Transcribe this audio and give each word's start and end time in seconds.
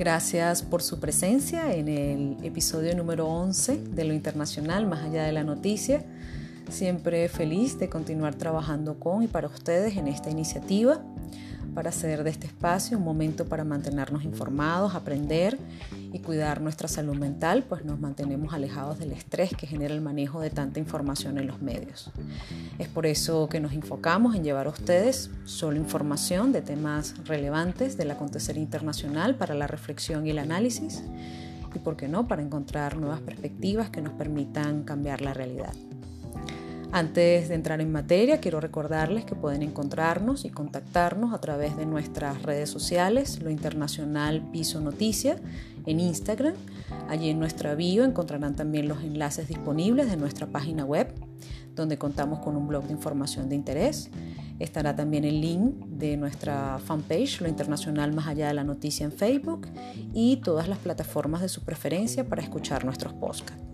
Gracias 0.00 0.62
por 0.62 0.80
su 0.80 0.98
presencia 0.98 1.74
en 1.74 1.86
el 1.86 2.38
episodio 2.42 2.96
número 2.96 3.26
11 3.28 3.76
de 3.76 4.04
Lo 4.04 4.14
Internacional, 4.14 4.86
más 4.86 5.04
allá 5.04 5.24
de 5.24 5.32
la 5.32 5.44
noticia. 5.44 6.02
Siempre 6.70 7.28
feliz 7.28 7.78
de 7.78 7.90
continuar 7.90 8.34
trabajando 8.34 8.98
con 8.98 9.22
y 9.22 9.26
para 9.26 9.48
ustedes 9.48 9.98
en 9.98 10.08
esta 10.08 10.30
iniciativa 10.30 11.02
para 11.74 11.90
hacer 11.90 12.24
de 12.24 12.30
este 12.30 12.46
espacio 12.46 12.98
un 12.98 13.04
momento 13.04 13.46
para 13.46 13.64
mantenernos 13.64 14.24
informados, 14.24 14.94
aprender 14.94 15.58
y 16.12 16.18
cuidar 16.20 16.60
nuestra 16.60 16.88
salud 16.88 17.16
mental, 17.16 17.64
pues 17.68 17.84
nos 17.84 18.00
mantenemos 18.00 18.52
alejados 18.52 18.98
del 18.98 19.12
estrés 19.12 19.50
que 19.56 19.66
genera 19.66 19.94
el 19.94 20.00
manejo 20.00 20.40
de 20.40 20.50
tanta 20.50 20.80
información 20.80 21.38
en 21.38 21.46
los 21.46 21.62
medios. 21.62 22.10
Es 22.78 22.88
por 22.88 23.06
eso 23.06 23.48
que 23.48 23.60
nos 23.60 23.72
enfocamos 23.72 24.34
en 24.34 24.44
llevar 24.44 24.66
a 24.66 24.70
ustedes 24.70 25.30
solo 25.44 25.76
información 25.76 26.52
de 26.52 26.62
temas 26.62 27.14
relevantes 27.24 27.96
del 27.96 28.10
acontecer 28.10 28.56
internacional 28.56 29.36
para 29.36 29.54
la 29.54 29.66
reflexión 29.66 30.26
y 30.26 30.30
el 30.30 30.38
análisis 30.38 31.02
y, 31.74 31.78
por 31.78 31.96
qué 31.96 32.08
no, 32.08 32.26
para 32.26 32.42
encontrar 32.42 32.96
nuevas 32.96 33.20
perspectivas 33.20 33.90
que 33.90 34.02
nos 34.02 34.12
permitan 34.14 34.82
cambiar 34.82 35.20
la 35.20 35.34
realidad. 35.34 35.72
Antes 36.92 37.48
de 37.48 37.54
entrar 37.54 37.80
en 37.80 37.92
materia, 37.92 38.40
quiero 38.40 38.60
recordarles 38.60 39.24
que 39.24 39.36
pueden 39.36 39.62
encontrarnos 39.62 40.44
y 40.44 40.50
contactarnos 40.50 41.32
a 41.32 41.40
través 41.40 41.76
de 41.76 41.86
nuestras 41.86 42.42
redes 42.42 42.68
sociales, 42.68 43.40
lo 43.40 43.50
internacional 43.50 44.42
Piso 44.50 44.80
Noticia, 44.80 45.36
en 45.86 46.00
Instagram. 46.00 46.54
Allí 47.08 47.30
en 47.30 47.38
nuestra 47.38 47.76
bio 47.76 48.02
encontrarán 48.02 48.56
también 48.56 48.88
los 48.88 49.04
enlaces 49.04 49.46
disponibles 49.46 50.10
de 50.10 50.16
nuestra 50.16 50.48
página 50.48 50.84
web, 50.84 51.14
donde 51.76 51.96
contamos 51.96 52.40
con 52.40 52.56
un 52.56 52.66
blog 52.66 52.84
de 52.84 52.92
información 52.92 53.48
de 53.48 53.54
interés. 53.54 54.10
Estará 54.58 54.96
también 54.96 55.24
el 55.24 55.40
link 55.40 55.86
de 55.86 56.16
nuestra 56.16 56.80
fanpage, 56.84 57.40
Lo 57.40 57.48
Internacional 57.48 58.12
Más 58.12 58.26
Allá 58.26 58.48
de 58.48 58.54
la 58.54 58.64
Noticia 58.64 59.04
en 59.04 59.12
Facebook, 59.12 59.68
y 60.12 60.38
todas 60.38 60.66
las 60.66 60.78
plataformas 60.78 61.40
de 61.40 61.48
su 61.48 61.62
preferencia 61.62 62.28
para 62.28 62.42
escuchar 62.42 62.84
nuestros 62.84 63.12
podcasts. 63.12 63.69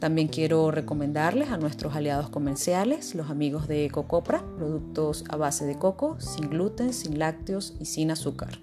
También 0.00 0.28
quiero 0.28 0.70
recomendarles 0.70 1.50
a 1.50 1.56
nuestros 1.56 1.96
aliados 1.96 2.30
comerciales, 2.30 3.16
los 3.16 3.30
amigos 3.30 3.66
de 3.66 3.90
Cocopra, 3.90 4.44
productos 4.56 5.24
a 5.28 5.36
base 5.36 5.66
de 5.66 5.76
coco, 5.76 6.20
sin 6.20 6.48
gluten, 6.48 6.92
sin 6.92 7.18
lácteos 7.18 7.74
y 7.80 7.86
sin 7.86 8.12
azúcar. 8.12 8.60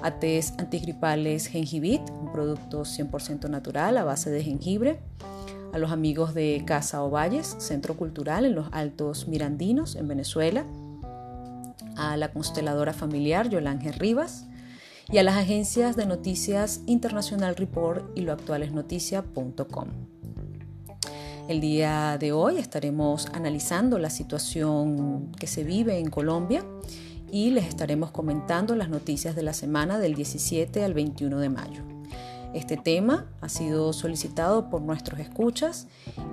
Ates 0.00 0.54
antigripales 0.58 1.46
Gengibit, 1.46 2.02
un 2.10 2.30
producto 2.30 2.82
100% 2.82 3.50
natural 3.50 3.96
a 3.96 4.04
base 4.04 4.30
de 4.30 4.44
jengibre. 4.44 5.00
A 5.72 5.78
los 5.78 5.90
amigos 5.90 6.34
de 6.34 6.62
Casa 6.64 7.02
Ovalles, 7.02 7.56
Centro 7.58 7.96
Cultural 7.96 8.44
en 8.44 8.54
los 8.54 8.68
Altos 8.70 9.26
Mirandinos, 9.26 9.96
en 9.96 10.06
Venezuela. 10.06 10.64
A 11.96 12.16
la 12.16 12.32
consteladora 12.32 12.92
familiar 12.92 13.48
Yolange 13.48 13.90
Rivas. 13.90 14.46
Y 15.10 15.18
a 15.18 15.24
las 15.24 15.36
agencias 15.36 15.96
de 15.96 16.06
noticias 16.06 16.82
International 16.86 17.56
Report 17.56 18.16
y 18.16 18.20
loactualesnoticia.com. 18.20 20.17
El 21.48 21.62
día 21.62 22.18
de 22.20 22.30
hoy 22.30 22.58
estaremos 22.58 23.26
analizando 23.32 23.98
la 23.98 24.10
situación 24.10 25.32
que 25.40 25.46
se 25.46 25.64
vive 25.64 25.98
en 25.98 26.10
Colombia 26.10 26.62
y 27.32 27.52
les 27.52 27.64
estaremos 27.64 28.10
comentando 28.10 28.76
las 28.76 28.90
noticias 28.90 29.34
de 29.34 29.42
la 29.42 29.54
semana 29.54 29.98
del 29.98 30.14
17 30.14 30.84
al 30.84 30.92
21 30.92 31.38
de 31.38 31.48
mayo. 31.48 31.82
Este 32.52 32.76
tema 32.76 33.24
ha 33.40 33.48
sido 33.48 33.94
solicitado 33.94 34.68
por 34.68 34.82
nuestros 34.82 35.20
escuchas 35.20 35.86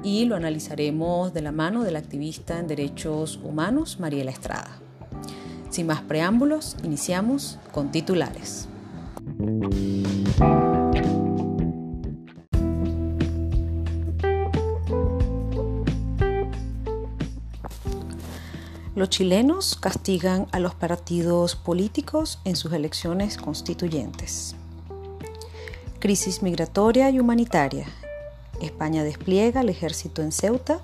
y 0.03 0.25
lo 0.25 0.35
analizaremos 0.35 1.33
de 1.33 1.41
la 1.41 1.53
mano 1.53 1.85
de 1.85 1.91
la 1.91 1.99
activista 1.99 2.59
en 2.59 2.67
derechos 2.67 3.39
humanos 3.41 4.01
Mariela 4.01 4.31
Estrada. 4.31 4.81
Sin 5.69 5.87
más 5.87 6.01
preámbulos, 6.01 6.75
iniciamos 6.83 7.57
con 7.71 7.89
titulares. 7.89 8.67
Los 18.95 19.09
chilenos 19.09 19.75
castigan 19.75 20.47
a 20.53 20.59
los 20.59 20.73
partidos 20.73 21.57
políticos 21.57 22.39
en 22.45 22.55
sus 22.55 22.71
elecciones 22.71 23.35
constituyentes. 23.35 24.55
Crisis 25.99 26.41
migratoria 26.41 27.09
y 27.09 27.19
humanitaria. 27.19 27.87
España 28.61 29.03
despliega 29.03 29.59
el 29.59 29.67
ejército 29.67 30.21
en 30.21 30.31
Ceuta 30.31 30.79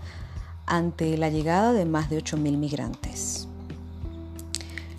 ante 0.65 1.17
la 1.17 1.29
llegada 1.29 1.71
de 1.71 1.85
más 1.85 2.09
de 2.09 2.21
8.000 2.21 2.57
migrantes. 2.57 3.47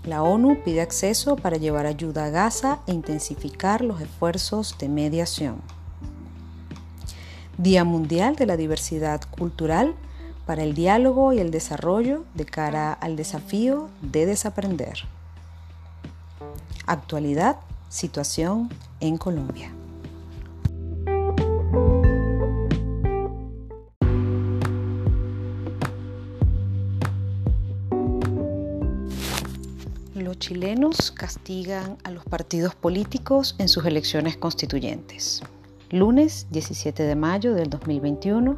La 0.07 0.23
ONU 0.23 0.63
pide 0.65 0.81
acceso 0.81 1.37
para 1.37 1.59
llevar 1.59 1.85
ayuda 1.85 2.25
a 2.25 2.31
Gaza 2.31 2.79
e 2.87 2.95
intensificar 2.95 3.83
los 3.83 4.01
esfuerzos 4.01 4.79
de 4.79 4.89
mediación. 4.89 5.57
Día 7.59 7.85
Mundial 7.85 8.37
de 8.37 8.47
la 8.47 8.57
Diversidad 8.57 9.21
Cultural 9.31 9.95
para 10.47 10.63
el 10.63 10.75
diálogo 10.75 11.33
y 11.33 11.39
el 11.39 11.51
desarrollo 11.51 12.25
de 12.35 12.45
cara 12.45 12.93
al 12.93 13.17
desafío 13.17 13.89
de 14.01 14.27
desaprender. 14.27 15.05
Actualidad, 16.87 17.57
situación 17.89 18.69
en 19.01 19.19
Colombia. 19.19 19.73
Los 30.15 30.39
chilenos 30.39 31.13
castigan 31.13 31.99
a 32.05 32.11
los 32.11 32.25
partidos 32.25 32.75
políticos 32.75 33.55
en 33.59 33.69
sus 33.69 33.85
elecciones 33.85 34.37
constituyentes. 34.37 35.43
Lunes 35.93 36.47
17 36.51 37.03
de 37.03 37.15
mayo 37.17 37.53
del 37.53 37.69
2021 37.69 38.57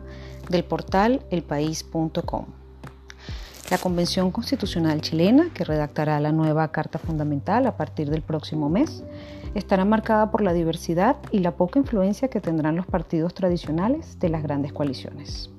del 0.48 0.62
portal 0.62 1.26
elpaís.com. 1.30 2.44
La 3.72 3.78
Convención 3.78 4.30
Constitucional 4.30 5.00
chilena, 5.00 5.48
que 5.52 5.64
redactará 5.64 6.20
la 6.20 6.30
nueva 6.30 6.70
Carta 6.70 7.00
Fundamental 7.00 7.66
a 7.66 7.76
partir 7.76 8.08
del 8.08 8.22
próximo 8.22 8.70
mes, 8.70 9.02
estará 9.56 9.84
marcada 9.84 10.30
por 10.30 10.42
la 10.42 10.52
diversidad 10.52 11.16
y 11.32 11.40
la 11.40 11.56
poca 11.56 11.80
influencia 11.80 12.28
que 12.28 12.40
tendrán 12.40 12.76
los 12.76 12.86
partidos 12.86 13.34
tradicionales 13.34 14.20
de 14.20 14.28
las 14.28 14.44
grandes 14.44 14.72
coaliciones. 14.72 15.50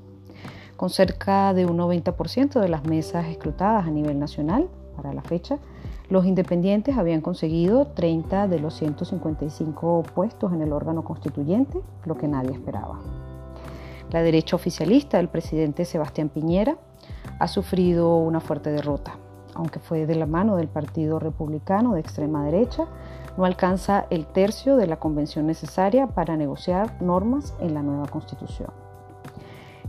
Con 0.77 0.89
cerca 0.89 1.53
de 1.53 1.65
un 1.65 1.77
90% 1.77 2.61
de 2.61 2.69
las 2.69 2.85
mesas 2.85 3.25
escrutadas 3.25 3.85
a 3.85 3.91
nivel 3.91 4.17
nacional 4.17 4.69
para 4.95 5.11
la 5.11 5.23
fecha, 5.23 5.59
los 6.09 6.25
independientes 6.25 6.97
habían 6.97 7.21
conseguido 7.21 7.87
30 7.87 8.47
de 8.47 8.59
los 8.59 8.75
155 8.75 10.03
puestos 10.13 10.53
en 10.53 10.61
el 10.61 10.71
órgano 10.71 11.03
constituyente, 11.03 11.79
lo 12.05 12.17
que 12.17 12.27
nadie 12.27 12.51
esperaba. 12.51 12.99
La 14.11 14.21
derecha 14.21 14.55
oficialista 14.55 15.17
del 15.17 15.29
presidente 15.29 15.83
Sebastián 15.83 16.29
Piñera 16.29 16.77
ha 17.39 17.47
sufrido 17.47 18.17
una 18.17 18.39
fuerte 18.39 18.71
derrota. 18.71 19.17
Aunque 19.55 19.79
fue 19.79 20.05
de 20.05 20.15
la 20.15 20.25
mano 20.25 20.57
del 20.57 20.67
Partido 20.67 21.17
Republicano 21.17 21.93
de 21.93 22.01
extrema 22.01 22.45
derecha, 22.45 22.85
no 23.37 23.45
alcanza 23.45 24.05
el 24.09 24.25
tercio 24.27 24.77
de 24.77 24.87
la 24.87 24.97
convención 24.97 25.47
necesaria 25.47 26.07
para 26.07 26.37
negociar 26.37 27.01
normas 27.01 27.55
en 27.59 27.73
la 27.73 27.81
nueva 27.81 28.07
constitución. 28.07 28.84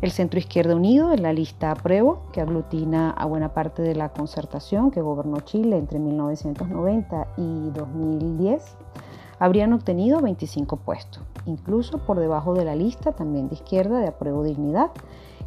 El 0.02 0.10
Centro 0.10 0.38
Izquierda 0.38 0.76
Unido 0.76 1.12
en 1.12 1.22
la 1.22 1.32
lista 1.32 1.70
Apruebo, 1.70 2.25
que 2.32 2.43
aglutina 2.43 3.10
a 3.10 3.25
buena 3.25 3.54
parte 3.54 3.81
de 3.81 3.94
la 3.94 4.10
concertación 4.10 4.90
que 4.90 5.00
gobernó 5.00 5.40
Chile 5.40 5.78
entre 5.78 5.98
1990 5.98 7.28
y 7.38 7.70
2010, 7.70 8.76
habrían 9.38 9.72
obtenido 9.72 10.20
25 10.20 10.76
puestos, 10.76 11.22
incluso 11.46 11.98
por 11.98 12.20
debajo 12.20 12.52
de 12.52 12.66
la 12.66 12.76
lista 12.76 13.12
también 13.12 13.48
de 13.48 13.54
izquierda 13.54 13.98
de 13.98 14.08
Apruebo 14.08 14.44
Dignidad, 14.44 14.90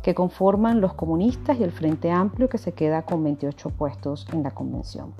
que 0.01 0.15
conforman 0.15 0.81
los 0.81 0.95
comunistas 0.95 1.59
y 1.59 1.63
el 1.63 1.71
Frente 1.71 2.09
Amplio 2.09 2.49
que 2.49 2.57
se 2.57 2.71
queda 2.71 3.03
con 3.03 3.23
28 3.23 3.69
puestos 3.69 4.25
en 4.33 4.41
la 4.41 4.51
convención. 4.51 5.13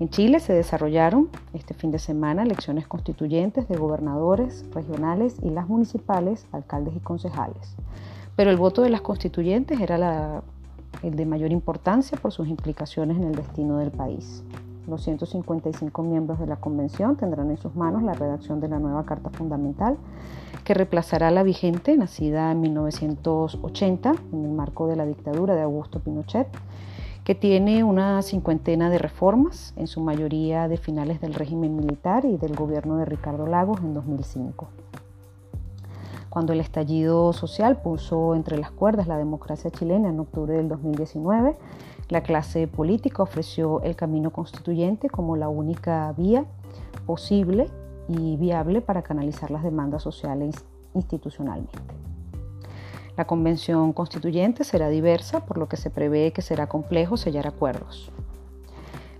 En 0.00 0.08
Chile 0.08 0.40
se 0.40 0.52
desarrollaron 0.52 1.28
este 1.52 1.72
fin 1.72 1.92
de 1.92 2.00
semana 2.00 2.42
elecciones 2.42 2.86
constituyentes 2.88 3.68
de 3.68 3.76
gobernadores 3.76 4.64
regionales 4.74 5.36
y 5.40 5.50
las 5.50 5.68
municipales, 5.68 6.46
alcaldes 6.50 6.96
y 6.96 7.00
concejales. 7.00 7.76
Pero 8.34 8.50
el 8.50 8.56
voto 8.56 8.82
de 8.82 8.90
las 8.90 9.02
constituyentes 9.02 9.80
era 9.80 10.42
el 11.04 11.14
de 11.14 11.26
mayor 11.26 11.52
importancia 11.52 12.18
por 12.20 12.32
sus 12.32 12.48
implicaciones 12.48 13.18
en 13.18 13.24
el 13.24 13.36
destino 13.36 13.78
del 13.78 13.92
país. 13.92 14.42
Los 14.88 15.04
155 15.04 16.02
miembros 16.02 16.40
de 16.40 16.46
la 16.46 16.56
convención 16.56 17.16
tendrán 17.16 17.50
en 17.50 17.56
sus 17.56 17.76
manos 17.76 18.02
la 18.02 18.14
redacción 18.14 18.60
de 18.60 18.68
la 18.68 18.80
nueva 18.80 19.06
Carta 19.06 19.30
Fundamental 19.30 19.96
que 20.64 20.74
reemplazará 20.74 21.30
la 21.30 21.42
vigente, 21.42 21.96
nacida 21.96 22.50
en 22.50 22.60
1980 22.60 24.12
en 24.32 24.44
el 24.44 24.50
marco 24.50 24.88
de 24.88 24.96
la 24.96 25.06
dictadura 25.06 25.54
de 25.54 25.62
Augusto 25.62 26.00
Pinochet 26.00 26.48
que 27.24 27.34
tiene 27.34 27.84
una 27.84 28.20
cincuentena 28.20 28.90
de 28.90 28.98
reformas, 28.98 29.72
en 29.76 29.86
su 29.86 30.00
mayoría 30.00 30.68
de 30.68 30.76
finales 30.76 31.22
del 31.22 31.32
régimen 31.32 31.74
militar 31.74 32.26
y 32.26 32.36
del 32.36 32.54
gobierno 32.54 32.98
de 32.98 33.06
Ricardo 33.06 33.46
Lagos 33.46 33.80
en 33.80 33.94
2005. 33.94 34.68
Cuando 36.28 36.52
el 36.52 36.60
estallido 36.60 37.32
social 37.32 37.80
puso 37.80 38.34
entre 38.34 38.58
las 38.58 38.70
cuerdas 38.70 39.06
la 39.06 39.16
democracia 39.16 39.70
chilena 39.70 40.10
en 40.10 40.20
octubre 40.20 40.54
del 40.54 40.68
2019, 40.68 41.56
la 42.10 42.22
clase 42.22 42.66
política 42.66 43.22
ofreció 43.22 43.80
el 43.82 43.96
camino 43.96 44.30
constituyente 44.30 45.08
como 45.08 45.36
la 45.36 45.48
única 45.48 46.12
vía 46.18 46.44
posible 47.06 47.70
y 48.08 48.36
viable 48.36 48.82
para 48.82 49.02
canalizar 49.02 49.50
las 49.50 49.62
demandas 49.62 50.02
sociales 50.02 50.56
institucionalmente. 50.92 52.03
La 53.16 53.26
convención 53.26 53.92
constituyente 53.92 54.64
será 54.64 54.88
diversa, 54.88 55.46
por 55.46 55.56
lo 55.56 55.68
que 55.68 55.76
se 55.76 55.88
prevé 55.88 56.32
que 56.32 56.42
será 56.42 56.66
complejo 56.66 57.16
sellar 57.16 57.46
acuerdos. 57.46 58.10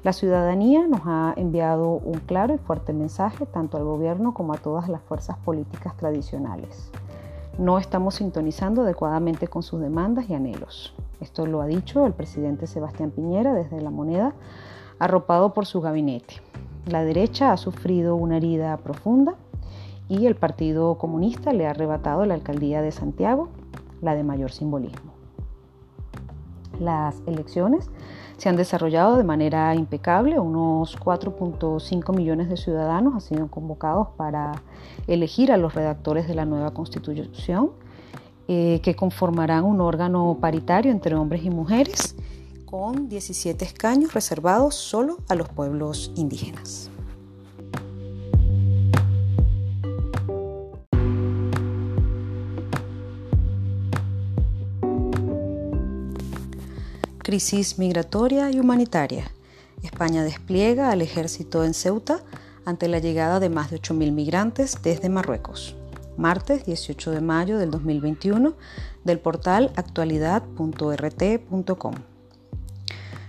La 0.03 0.13
ciudadanía 0.13 0.87
nos 0.89 1.03
ha 1.07 1.33
enviado 1.37 1.93
un 1.93 2.19
claro 2.19 2.55
y 2.55 2.59
fuerte 2.59 2.93
mensaje 2.93 3.47
tanto 3.47 3.77
al 3.77 3.85
gobierno 3.85 4.35
como 4.35 4.53
a 4.53 4.59
todas 4.59 4.89
las 4.89 5.01
fuerzas 5.01 5.39
políticas 5.39 5.97
tradicionales. 5.97 6.91
No 7.57 7.79
estamos 7.79 8.17
sintonizando 8.17 8.83
adecuadamente 8.83 9.47
con 9.47 9.63
sus 9.63 9.81
demandas 9.81 10.29
y 10.29 10.35
anhelos. 10.35 10.93
Esto 11.21 11.47
lo 11.47 11.63
ha 11.63 11.67
dicho 11.67 12.05
el 12.05 12.13
presidente 12.13 12.67
Sebastián 12.67 13.13
Piñera 13.13 13.55
desde 13.55 13.81
la 13.81 13.91
moneda, 13.91 14.35
arropado 14.99 15.55
por 15.55 15.67
su 15.67 15.81
gabinete. 15.81 16.43
La 16.87 17.05
derecha 17.05 17.53
ha 17.53 17.57
sufrido 17.57 18.17
una 18.17 18.39
herida 18.39 18.77
profunda 18.79 19.37
y 20.09 20.27
el 20.27 20.35
Partido 20.35 20.99
Comunista 20.99 21.53
le 21.53 21.67
ha 21.67 21.71
arrebatado 21.71 22.27
la 22.27 22.35
alcaldía 22.35 22.83
de 22.83 22.91
Santiago 22.91 23.49
la 24.05 24.15
de 24.15 24.23
mayor 24.23 24.53
simbolismo. 24.53 25.13
Las 26.79 27.23
elecciones 27.27 27.91
se 28.37 28.49
han 28.49 28.57
desarrollado 28.57 29.17
de 29.17 29.25
manera 29.25 29.75
impecable. 29.75 30.39
Unos 30.39 30.99
4.5 30.99 32.15
millones 32.15 32.49
de 32.49 32.57
ciudadanos 32.57 33.15
han 33.15 33.21
sido 33.21 33.49
convocados 33.49 34.09
para 34.17 34.63
elegir 35.07 35.53
a 35.53 35.57
los 35.57 35.75
redactores 35.75 36.29
de 36.29 36.35
la 36.35 36.45
nueva 36.45 36.73
constitución, 36.73 37.71
eh, 38.49 38.81
que 38.83 38.95
conformarán 38.95 39.65
un 39.65 39.81
órgano 39.81 40.39
paritario 40.41 40.93
entre 40.93 41.15
hombres 41.15 41.45
y 41.45 41.51
mujeres, 41.51 42.17
con 42.67 43.09
17 43.09 43.65
escaños 43.65 44.15
reservados 44.15 44.75
solo 44.75 45.19
a 45.29 45.35
los 45.37 45.49
pueblos 45.49 46.13
indígenas. 46.17 46.91
Crisis 57.25 57.77
migratoria 57.79 58.53
y 58.53 58.61
humanitaria. 58.61 59.33
España 59.83 60.23
despliega 60.23 60.91
al 60.91 61.03
ejército 61.03 61.65
en 61.65 61.75
Ceuta 61.75 62.21
ante 62.65 62.87
la 62.87 63.01
llegada 63.01 63.41
de 63.41 63.49
más 63.49 63.73
de 63.73 63.81
8.000 63.81 64.13
migrantes 64.13 64.79
desde 64.83 65.09
Marruecos. 65.09 65.75
Martes 66.17 66.65
18 66.67 67.11
de 67.11 67.21
mayo 67.21 67.59
del 67.59 67.73
2021 67.73 68.55
del 69.03 69.19
portal 69.19 69.73
actualidad.rt.com. 69.75 71.95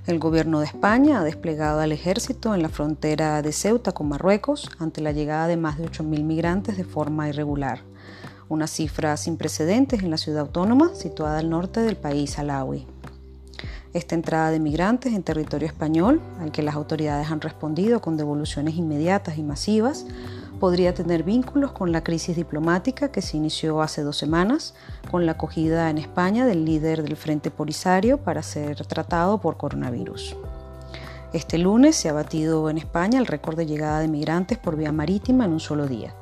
El 0.05 0.19
gobierno 0.19 0.59
de 0.59 0.67
España 0.67 1.21
ha 1.21 1.23
desplegado 1.23 1.79
al 1.79 1.93
ejército 1.93 2.53
en 2.53 2.61
la 2.61 2.69
frontera 2.69 3.41
de 3.41 3.53
Ceuta 3.53 3.93
con 3.93 4.09
Marruecos 4.09 4.69
ante 4.77 5.01
la 5.01 5.13
llegada 5.13 5.47
de 5.47 5.57
más 5.57 5.79
de 5.79 5.85
8.000 5.85 6.23
migrantes 6.23 6.77
de 6.77 6.83
forma 6.83 7.27
irregular, 7.29 7.79
una 8.49 8.67
cifra 8.67 9.17
sin 9.17 9.37
precedentes 9.37 10.03
en 10.03 10.11
la 10.11 10.17
ciudad 10.17 10.41
autónoma 10.41 10.93
situada 10.93 11.39
al 11.39 11.49
norte 11.49 11.79
del 11.79 11.95
país 11.95 12.37
alawi. 12.37 12.85
Esta 13.93 14.15
entrada 14.15 14.51
de 14.51 14.59
migrantes 14.59 15.13
en 15.13 15.23
territorio 15.23 15.67
español, 15.67 16.21
al 16.39 16.51
que 16.51 16.63
las 16.63 16.75
autoridades 16.75 17.31
han 17.31 17.41
respondido 17.41 18.01
con 18.01 18.17
devoluciones 18.17 18.75
inmediatas 18.75 19.37
y 19.37 19.43
masivas, 19.43 20.05
podría 20.59 20.93
tener 20.93 21.23
vínculos 21.23 21.71
con 21.71 21.91
la 21.91 22.03
crisis 22.03 22.35
diplomática 22.35 23.11
que 23.11 23.21
se 23.21 23.37
inició 23.37 23.81
hace 23.81 24.01
dos 24.01 24.17
semanas 24.17 24.73
con 25.11 25.25
la 25.25 25.33
acogida 25.33 25.89
en 25.89 25.97
España 25.97 26.45
del 26.45 26.65
líder 26.65 27.03
del 27.03 27.17
Frente 27.17 27.51
Polisario 27.51 28.17
para 28.17 28.43
ser 28.43 28.85
tratado 28.85 29.39
por 29.39 29.57
coronavirus. 29.57 30.35
Este 31.33 31.57
lunes 31.57 31.97
se 31.97 32.07
ha 32.07 32.13
batido 32.13 32.69
en 32.69 32.77
España 32.77 33.19
el 33.19 33.27
récord 33.27 33.57
de 33.57 33.65
llegada 33.65 33.99
de 33.99 34.07
migrantes 34.07 34.57
por 34.57 34.77
vía 34.77 34.91
marítima 34.91 35.45
en 35.45 35.51
un 35.51 35.59
solo 35.59 35.85
día. 35.87 36.13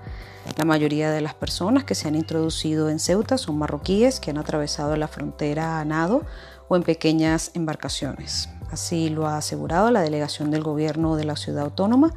La 0.58 0.66
mayoría 0.66 1.12
de 1.12 1.22
las 1.22 1.34
personas 1.34 1.84
que 1.84 1.96
se 1.96 2.08
han 2.08 2.16
introducido 2.16 2.90
en 2.90 3.00
Ceuta 3.00 3.38
son 3.38 3.58
marroquíes 3.58 4.20
que 4.20 4.32
han 4.32 4.38
atravesado 4.38 4.96
la 4.98 5.08
frontera 5.08 5.80
a 5.80 5.86
nado 5.86 6.24
o 6.74 6.76
en 6.76 6.82
pequeñas 6.82 7.52
embarcaciones. 7.54 8.50
Así 8.72 9.10
lo 9.10 9.28
ha 9.28 9.38
asegurado 9.38 9.92
la 9.92 10.02
delegación 10.02 10.50
del 10.50 10.64
gobierno 10.64 11.16
de 11.16 11.24
la 11.24 11.36
ciudad 11.36 11.66
autónoma, 11.66 12.12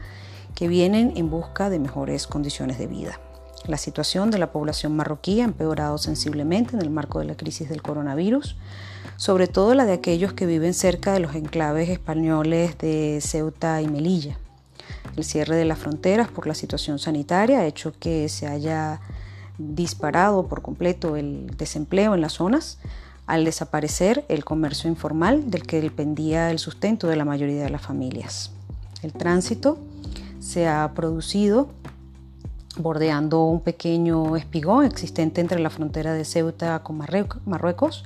que 0.54 0.66
vienen 0.66 1.12
en 1.16 1.28
busca 1.28 1.68
de 1.68 1.78
mejores 1.78 2.26
condiciones 2.26 2.78
de 2.78 2.86
vida. 2.86 3.20
La 3.66 3.76
situación 3.76 4.30
de 4.30 4.38
la 4.38 4.52
población 4.52 4.96
marroquí 4.96 5.42
ha 5.42 5.44
empeorado 5.44 5.98
sensiblemente 5.98 6.74
en 6.74 6.80
el 6.80 6.88
marco 6.88 7.18
de 7.18 7.26
la 7.26 7.36
crisis 7.36 7.68
del 7.68 7.82
coronavirus, 7.82 8.56
sobre 9.16 9.46
todo 9.46 9.74
la 9.74 9.84
de 9.84 9.92
aquellos 9.92 10.32
que 10.32 10.46
viven 10.46 10.72
cerca 10.72 11.12
de 11.12 11.20
los 11.20 11.34
enclaves 11.34 11.90
españoles 11.90 12.78
de 12.78 13.18
Ceuta 13.20 13.82
y 13.82 13.88
Melilla. 13.88 14.38
El 15.16 15.24
cierre 15.24 15.56
de 15.56 15.66
las 15.66 15.78
fronteras 15.78 16.28
por 16.28 16.46
la 16.46 16.54
situación 16.54 16.98
sanitaria 16.98 17.58
ha 17.58 17.66
hecho 17.66 17.92
que 17.98 18.30
se 18.30 18.46
haya 18.46 19.02
disparado 19.58 20.46
por 20.48 20.62
completo 20.62 21.16
el 21.16 21.46
desempleo 21.58 22.14
en 22.14 22.22
las 22.22 22.32
zonas, 22.32 22.78
al 23.26 23.44
desaparecer 23.44 24.24
el 24.28 24.44
comercio 24.44 24.88
informal 24.88 25.50
del 25.50 25.66
que 25.66 25.80
dependía 25.80 26.50
el 26.50 26.58
sustento 26.58 27.08
de 27.08 27.16
la 27.16 27.24
mayoría 27.24 27.62
de 27.62 27.70
las 27.70 27.82
familias. 27.82 28.52
El 29.02 29.12
tránsito 29.12 29.78
se 30.40 30.68
ha 30.68 30.92
producido 30.94 31.68
bordeando 32.78 33.44
un 33.44 33.60
pequeño 33.60 34.36
espigón 34.36 34.84
existente 34.84 35.40
entre 35.40 35.58
la 35.58 35.70
frontera 35.70 36.12
de 36.12 36.24
Ceuta 36.24 36.82
con 36.82 36.98
Marruecos, 36.98 38.04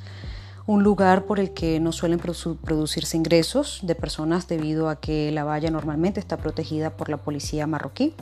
un 0.66 0.82
lugar 0.84 1.24
por 1.24 1.40
el 1.40 1.50
que 1.52 1.80
no 1.80 1.90
suelen 1.90 2.20
producirse 2.20 3.16
ingresos 3.16 3.80
de 3.82 3.94
personas 3.96 4.46
debido 4.46 4.88
a 4.88 5.00
que 5.00 5.32
la 5.32 5.44
valla 5.44 5.70
normalmente 5.70 6.20
está 6.20 6.36
protegida 6.36 6.90
por 6.90 7.08
la 7.08 7.16
policía 7.16 7.66
marroquí, 7.66 8.14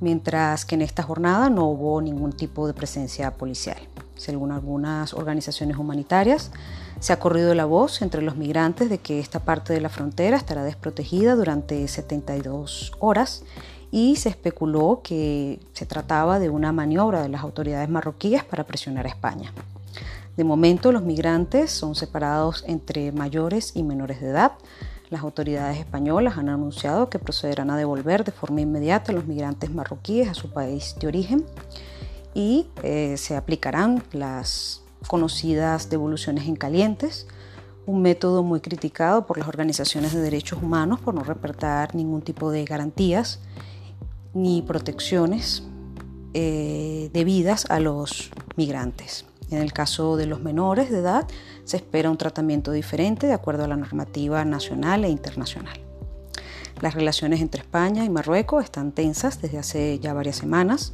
mientras 0.00 0.64
que 0.64 0.76
en 0.76 0.82
esta 0.82 1.02
jornada 1.02 1.50
no 1.50 1.66
hubo 1.66 2.00
ningún 2.00 2.32
tipo 2.32 2.66
de 2.66 2.72
presencia 2.74 3.34
policial 3.34 3.78
según 4.18 4.52
algunas 4.52 5.14
organizaciones 5.14 5.78
humanitarias. 5.78 6.50
Se 7.00 7.12
ha 7.12 7.18
corrido 7.18 7.54
la 7.54 7.64
voz 7.64 8.02
entre 8.02 8.20
los 8.20 8.36
migrantes 8.36 8.90
de 8.90 8.98
que 8.98 9.20
esta 9.20 9.40
parte 9.40 9.72
de 9.72 9.80
la 9.80 9.88
frontera 9.88 10.36
estará 10.36 10.64
desprotegida 10.64 11.34
durante 11.34 11.88
72 11.88 12.92
horas 12.98 13.44
y 13.90 14.16
se 14.16 14.28
especuló 14.28 15.00
que 15.02 15.60
se 15.72 15.86
trataba 15.86 16.38
de 16.38 16.50
una 16.50 16.72
maniobra 16.72 17.22
de 17.22 17.28
las 17.28 17.42
autoridades 17.42 17.88
marroquíes 17.88 18.44
para 18.44 18.64
presionar 18.64 19.06
a 19.06 19.08
España. 19.08 19.52
De 20.36 20.44
momento 20.44 20.92
los 20.92 21.02
migrantes 21.02 21.70
son 21.70 21.94
separados 21.94 22.64
entre 22.66 23.12
mayores 23.12 23.72
y 23.74 23.82
menores 23.82 24.20
de 24.20 24.28
edad. 24.28 24.52
Las 25.10 25.22
autoridades 25.22 25.78
españolas 25.78 26.36
han 26.36 26.48
anunciado 26.48 27.08
que 27.08 27.18
procederán 27.18 27.70
a 27.70 27.76
devolver 27.76 28.24
de 28.24 28.32
forma 28.32 28.60
inmediata 28.60 29.10
a 29.10 29.14
los 29.14 29.26
migrantes 29.26 29.70
marroquíes 29.70 30.28
a 30.28 30.34
su 30.34 30.50
país 30.52 30.94
de 31.00 31.06
origen 31.06 31.46
y 32.34 32.66
eh, 32.82 33.16
se 33.16 33.36
aplicarán 33.36 34.02
las 34.12 34.82
conocidas 35.06 35.90
devoluciones 35.90 36.46
en 36.48 36.56
calientes, 36.56 37.26
un 37.86 38.02
método 38.02 38.42
muy 38.42 38.60
criticado 38.60 39.26
por 39.26 39.38
las 39.38 39.48
organizaciones 39.48 40.12
de 40.12 40.20
derechos 40.20 40.62
humanos 40.62 41.00
por 41.00 41.14
no 41.14 41.24
reportar 41.24 41.94
ningún 41.94 42.22
tipo 42.22 42.50
de 42.50 42.64
garantías 42.64 43.40
ni 44.34 44.62
protecciones 44.62 45.62
eh, 46.34 47.10
debidas 47.12 47.70
a 47.70 47.80
los 47.80 48.30
migrantes. 48.56 49.24
En 49.50 49.58
el 49.58 49.72
caso 49.72 50.16
de 50.16 50.26
los 50.26 50.42
menores 50.42 50.90
de 50.90 50.98
edad, 50.98 51.26
se 51.64 51.78
espera 51.78 52.10
un 52.10 52.18
tratamiento 52.18 52.72
diferente 52.72 53.26
de 53.26 53.32
acuerdo 53.32 53.64
a 53.64 53.68
la 53.68 53.76
normativa 53.76 54.44
nacional 54.44 55.04
e 55.04 55.08
internacional. 55.08 55.80
Las 56.80 56.94
relaciones 56.94 57.40
entre 57.40 57.62
España 57.62 58.04
y 58.04 58.10
Marruecos 58.10 58.62
están 58.62 58.92
tensas 58.92 59.40
desde 59.40 59.58
hace 59.58 59.98
ya 59.98 60.12
varias 60.12 60.36
semanas, 60.36 60.92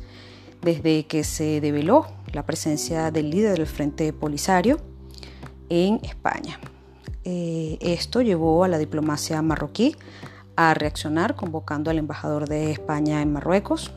desde 0.64 1.06
que 1.06 1.24
se 1.24 1.60
develó 1.60 2.06
la 2.32 2.44
presencia 2.44 3.10
del 3.10 3.30
líder 3.30 3.58
del 3.58 3.66
Frente 3.66 4.12
Polisario 4.12 4.78
en 5.68 6.00
España. 6.02 6.58
Eh, 7.24 7.78
esto 7.80 8.22
llevó 8.22 8.64
a 8.64 8.68
la 8.68 8.78
diplomacia 8.78 9.40
marroquí 9.42 9.96
a 10.56 10.74
reaccionar 10.74 11.36
convocando 11.36 11.90
al 11.90 11.98
embajador 11.98 12.48
de 12.48 12.70
España 12.70 13.22
en 13.22 13.32
Marruecos 13.32 13.92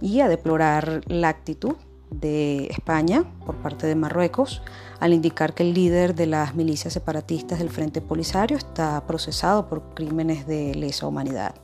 y 0.00 0.20
a 0.20 0.28
deplorar 0.28 1.02
la 1.06 1.28
actitud 1.28 1.76
de 2.10 2.66
España 2.66 3.24
por 3.44 3.56
parte 3.56 3.86
de 3.86 3.94
Marruecos 3.94 4.62
al 5.00 5.12
indicar 5.12 5.54
que 5.54 5.62
el 5.62 5.74
líder 5.74 6.14
de 6.14 6.26
las 6.26 6.54
milicias 6.54 6.92
separatistas 6.92 7.58
del 7.58 7.70
Frente 7.70 8.00
Polisario 8.00 8.56
está 8.56 9.06
procesado 9.06 9.68
por 9.68 9.94
crímenes 9.94 10.46
de 10.46 10.74
lesa 10.74 11.06
humanidad. 11.06 11.54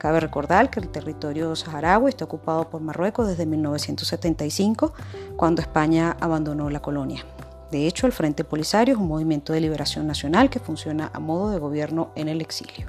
Cabe 0.00 0.18
recordar 0.18 0.70
que 0.70 0.80
el 0.80 0.88
territorio 0.88 1.54
saharaui 1.54 2.08
está 2.08 2.24
ocupado 2.24 2.70
por 2.70 2.80
Marruecos 2.80 3.28
desde 3.28 3.44
1975, 3.44 4.94
cuando 5.36 5.60
España 5.60 6.16
abandonó 6.20 6.70
la 6.70 6.80
colonia. 6.80 7.22
De 7.70 7.86
hecho, 7.86 8.06
el 8.06 8.14
Frente 8.14 8.42
Polisario 8.42 8.94
es 8.94 8.98
un 8.98 9.08
movimiento 9.08 9.52
de 9.52 9.60
liberación 9.60 10.06
nacional 10.06 10.48
que 10.48 10.58
funciona 10.58 11.10
a 11.12 11.20
modo 11.20 11.50
de 11.50 11.58
gobierno 11.58 12.12
en 12.14 12.30
el 12.30 12.40
exilio. 12.40 12.86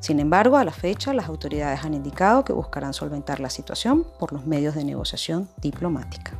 Sin 0.00 0.18
embargo, 0.18 0.56
a 0.56 0.64
la 0.64 0.72
fecha, 0.72 1.14
las 1.14 1.28
autoridades 1.28 1.84
han 1.84 1.94
indicado 1.94 2.44
que 2.44 2.52
buscarán 2.52 2.94
solventar 2.94 3.38
la 3.38 3.48
situación 3.48 4.04
por 4.18 4.32
los 4.32 4.44
medios 4.44 4.74
de 4.74 4.82
negociación 4.82 5.48
diplomática. 5.62 6.32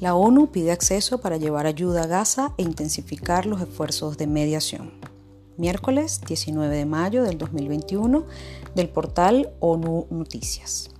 La 0.00 0.14
ONU 0.14 0.52
pide 0.52 0.70
acceso 0.70 1.18
para 1.18 1.38
llevar 1.38 1.66
ayuda 1.66 2.04
a 2.04 2.06
Gaza 2.06 2.54
e 2.56 2.62
intensificar 2.62 3.46
los 3.46 3.60
esfuerzos 3.60 4.16
de 4.16 4.28
mediación. 4.28 4.92
Miércoles 5.56 6.20
19 6.24 6.76
de 6.76 6.86
mayo 6.86 7.24
del 7.24 7.36
2021 7.36 8.24
del 8.76 8.88
portal 8.90 9.50
ONU 9.58 10.06
Noticias. 10.10 10.90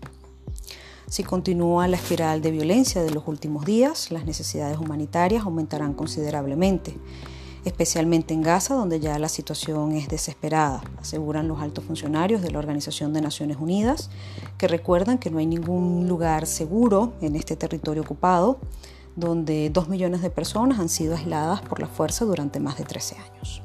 Si 1.09 1.23
continúa 1.23 1.87
la 1.87 1.95
espiral 1.95 2.43
de 2.43 2.50
violencia 2.50 3.05
de 3.05 3.12
los 3.12 3.28
últimos 3.28 3.64
días, 3.64 4.11
las 4.11 4.26
necesidades 4.26 4.78
humanitarias 4.78 5.45
aumentarán 5.45 5.95
considerablemente, 5.95 6.97
especialmente 7.65 8.35
en 8.35 8.43
Gaza, 8.43 8.75
donde 8.75 9.00
ya 9.00 9.19
la 9.19 9.29
situación 9.29 9.93
es 9.93 10.09
desesperada, 10.09 10.83
aseguran 11.00 11.49
los 11.49 11.61
altos 11.61 11.85
funcionarios 11.85 12.43
de 12.43 12.50
la 12.50 12.59
Organización 12.59 13.12
de 13.12 13.21
Naciones 13.21 13.59
Unidas, 13.61 14.11
que 14.57 14.69
recuerdan 14.69 15.19
que 15.19 15.31
no 15.31 15.38
hay 15.38 15.47
ningún 15.47 16.09
lugar 16.09 16.47
seguro 16.47 17.12
en 17.21 17.37
este 17.37 17.57
territorio 17.57 18.03
ocupado, 18.03 18.59
donde 19.17 19.71
dos 19.71 19.88
millones 19.88 20.23
de 20.23 20.31
personas 20.31 20.79
han 20.79 20.88
sido 20.88 21.17
aisladas 21.17 21.61
por 21.62 21.81
la 21.81 21.88
fuerza 21.88 22.25
durante 22.25 22.61
más 22.61 22.79
de 22.79 22.85
13 22.85 23.17
años. 23.17 23.62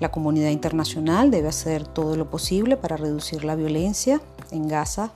La 0.00 0.10
comunidad 0.10 0.50
internacional 0.50 1.30
debe 1.30 1.48
hacer 1.48 1.86
todo 1.86 2.16
lo 2.16 2.28
posible 2.28 2.76
para 2.76 2.96
reducir 2.96 3.44
la 3.44 3.54
violencia 3.54 4.20
en 4.50 4.66
Gaza 4.66 5.12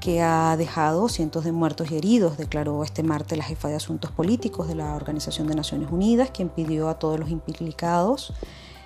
que 0.00 0.22
ha 0.22 0.56
dejado 0.56 1.08
cientos 1.08 1.44
de 1.44 1.52
muertos 1.52 1.90
y 1.90 1.96
heridos, 1.96 2.38
declaró 2.38 2.82
este 2.82 3.02
martes 3.02 3.36
la 3.36 3.44
jefa 3.44 3.68
de 3.68 3.76
asuntos 3.76 4.10
políticos 4.10 4.66
de 4.66 4.74
la 4.74 4.94
Organización 4.94 5.46
de 5.46 5.54
Naciones 5.54 5.90
Unidas, 5.92 6.30
quien 6.30 6.48
pidió 6.48 6.88
a 6.88 6.98
todos 6.98 7.20
los 7.20 7.30
implicados 7.30 8.32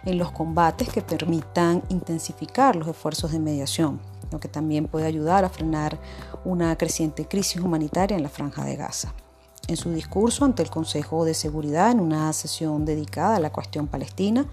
en 0.04 0.18
los 0.18 0.32
combates 0.32 0.88
que 0.88 1.00
permitan 1.00 1.82
intensificar 1.88 2.76
los 2.76 2.88
esfuerzos 2.88 3.32
de 3.32 3.38
mediación, 3.38 4.00
lo 4.30 4.40
que 4.40 4.48
también 4.48 4.86
puede 4.86 5.06
ayudar 5.06 5.44
a 5.44 5.48
frenar 5.48 5.98
una 6.44 6.76
creciente 6.76 7.26
crisis 7.26 7.60
humanitaria 7.60 8.16
en 8.16 8.22
la 8.22 8.28
franja 8.28 8.64
de 8.64 8.76
Gaza. 8.76 9.14
En 9.66 9.76
su 9.76 9.90
discurso 9.90 10.44
ante 10.44 10.62
el 10.62 10.68
Consejo 10.68 11.24
de 11.24 11.32
Seguridad, 11.32 11.90
en 11.90 12.00
una 12.00 12.30
sesión 12.34 12.84
dedicada 12.84 13.36
a 13.36 13.40
la 13.40 13.50
cuestión 13.50 13.86
palestina, 13.86 14.46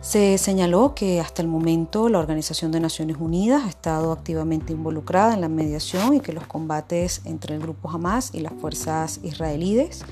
se 0.00 0.38
señaló 0.38 0.94
que 0.94 1.20
hasta 1.20 1.42
el 1.42 1.48
momento 1.48 2.08
la 2.08 2.18
Organización 2.18 2.70
de 2.70 2.80
Naciones 2.80 3.16
Unidas 3.18 3.64
ha 3.64 3.68
estado 3.68 4.12
activamente 4.12 4.72
involucrada 4.72 5.34
en 5.34 5.40
la 5.40 5.48
mediación 5.48 6.14
y 6.14 6.20
que 6.20 6.32
los 6.32 6.46
combates 6.46 7.22
entre 7.24 7.54
el 7.54 7.60
grupo 7.60 7.90
Hamas 7.90 8.30
y 8.32 8.40
las 8.40 8.52
fuerzas 8.54 9.20
israelíes, 9.22 10.04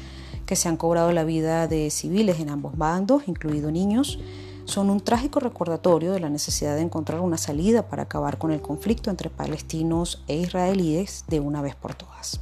que 0.46 0.56
se 0.56 0.68
han 0.68 0.76
cobrado 0.76 1.12
la 1.12 1.24
vida 1.24 1.68
de 1.68 1.90
civiles 1.90 2.40
en 2.40 2.50
ambos 2.50 2.76
bandos, 2.76 3.28
incluidos 3.28 3.72
niños, 3.72 4.18
son 4.64 4.90
un 4.90 5.00
trágico 5.00 5.40
recordatorio 5.40 6.12
de 6.12 6.20
la 6.20 6.30
necesidad 6.30 6.76
de 6.76 6.82
encontrar 6.82 7.20
una 7.20 7.36
salida 7.36 7.88
para 7.88 8.04
acabar 8.04 8.38
con 8.38 8.50
el 8.50 8.62
conflicto 8.62 9.10
entre 9.10 9.30
palestinos 9.30 10.24
e 10.26 10.36
israelíes 10.36 11.24
de 11.28 11.40
una 11.40 11.60
vez 11.60 11.74
por 11.74 11.94
todas. 11.94 12.40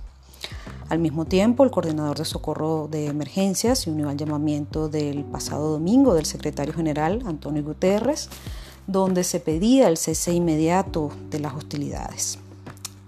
Al 0.93 0.99
mismo 0.99 1.25
tiempo, 1.25 1.65
el 1.65 1.71
coordinador 1.71 2.19
de 2.19 2.27
socorro 2.27 2.87
de 2.87 3.07
emergencias 3.07 3.79
se 3.79 3.91
unió 3.91 4.11
al 4.11 4.19
llamamiento 4.19 4.91
del 4.91 5.25
pasado 5.25 5.71
domingo 5.71 6.13
del 6.13 6.27
secretario 6.27 6.75
general 6.75 7.23
Antonio 7.25 7.65
Guterres, 7.65 8.29
donde 8.87 9.25
se 9.25 9.41
pedía 9.41 9.89
el 9.89 9.97
cese 9.97 10.35
inmediato 10.35 11.11
de 11.31 11.41
las 11.41 11.55
hostilidades. 11.55 12.39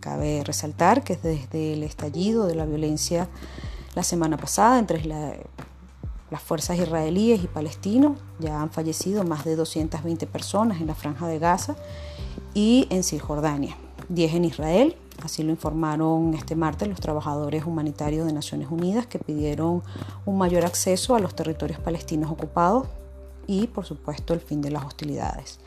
Cabe 0.01 0.43
resaltar 0.47 1.05
que 1.05 1.17
desde 1.17 1.75
el 1.75 1.83
estallido 1.83 2.47
de 2.47 2.55
la 2.55 2.65
violencia 2.65 3.29
la 3.95 4.03
semana 4.03 4.39
pasada 4.39 4.79
entre 4.79 5.07
las 5.07 6.43
fuerzas 6.43 6.79
israelíes 6.79 7.45
y 7.45 7.49
palestinos 7.49 8.17
ya 8.39 8.63
han 8.63 8.71
fallecido 8.71 9.25
más 9.25 9.45
de 9.45 9.57
220 9.57 10.27
personas 10.27 10.81
en 10.81 10.87
la 10.87 10.95
franja 10.95 11.29
de 11.29 11.39
Gaza 11.39 11.77
y 12.55 12.87
en 12.89 13.05
Cisjordania, 13.05 13.77
10 14.09 14.35
en 14.35 14.45
Israel 14.45 14.97
Así 15.23 15.43
lo 15.43 15.51
informaron 15.51 16.35
este 16.35 16.57
martes 16.57 16.89
los 16.89 17.01
trabajadores 17.01 17.65
humanitarios 17.65 18.27
de 18.27 18.33
Naciones 18.33 18.69
Unidas 18.71 19.07
que 19.07 19.19
pidieron 19.19 19.83
un 20.27 20.39
mayor 20.39 20.65
acceso 20.65 21.15
a 21.15 21.21
los 21.21 21.35
territorios 21.35 21.79
palestinos 21.79 22.31
ocupados 22.31 22.89
y, 23.47 23.69
por 23.69 23.85
supuesto, 23.85 24.35
el 24.35 24.41
fin 24.41 24.61
de 24.61 24.71
las 24.71 24.85
hostilidades. 24.85 25.61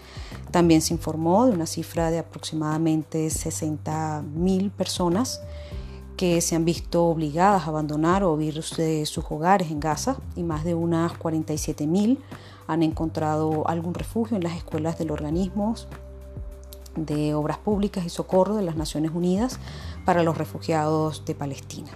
También 0.52 0.82
se 0.82 0.94
informó 0.94 1.46
de 1.46 1.54
una 1.54 1.66
cifra 1.66 2.12
de 2.12 2.20
aproximadamente 2.20 3.28
60.000 3.28 4.72
personas 4.72 5.42
que 6.18 6.42
se 6.42 6.56
han 6.56 6.66
visto 6.66 7.06
obligadas 7.06 7.64
a 7.64 7.68
abandonar 7.68 8.24
o 8.24 8.34
huir 8.34 8.64
de 8.78 9.06
sus 9.06 9.24
hogares 9.30 9.70
en 9.72 9.80
Gaza 9.80 10.18
y 10.36 10.44
más 10.44 10.64
de 10.64 10.74
unas 10.74 11.14
47.000 11.14 12.18
han 12.66 12.84
encontrado 12.84 13.68
algún 13.68 13.94
refugio 13.94 14.36
en 14.36 14.44
las 14.44 14.58
escuelas 14.58 14.98
del 14.98 15.12
organismo 15.12 15.76
de 16.98 17.34
Obras 17.34 17.58
Públicas 17.58 18.06
y 18.06 18.10
Socorro 18.10 18.56
de 18.56 18.64
las 18.64 18.76
Naciones 18.76 19.12
Unidas 19.14 19.60
para 20.06 20.24
los 20.24 20.38
refugiados 20.38 21.24
de 21.26 21.36
Palestina. 21.36 21.90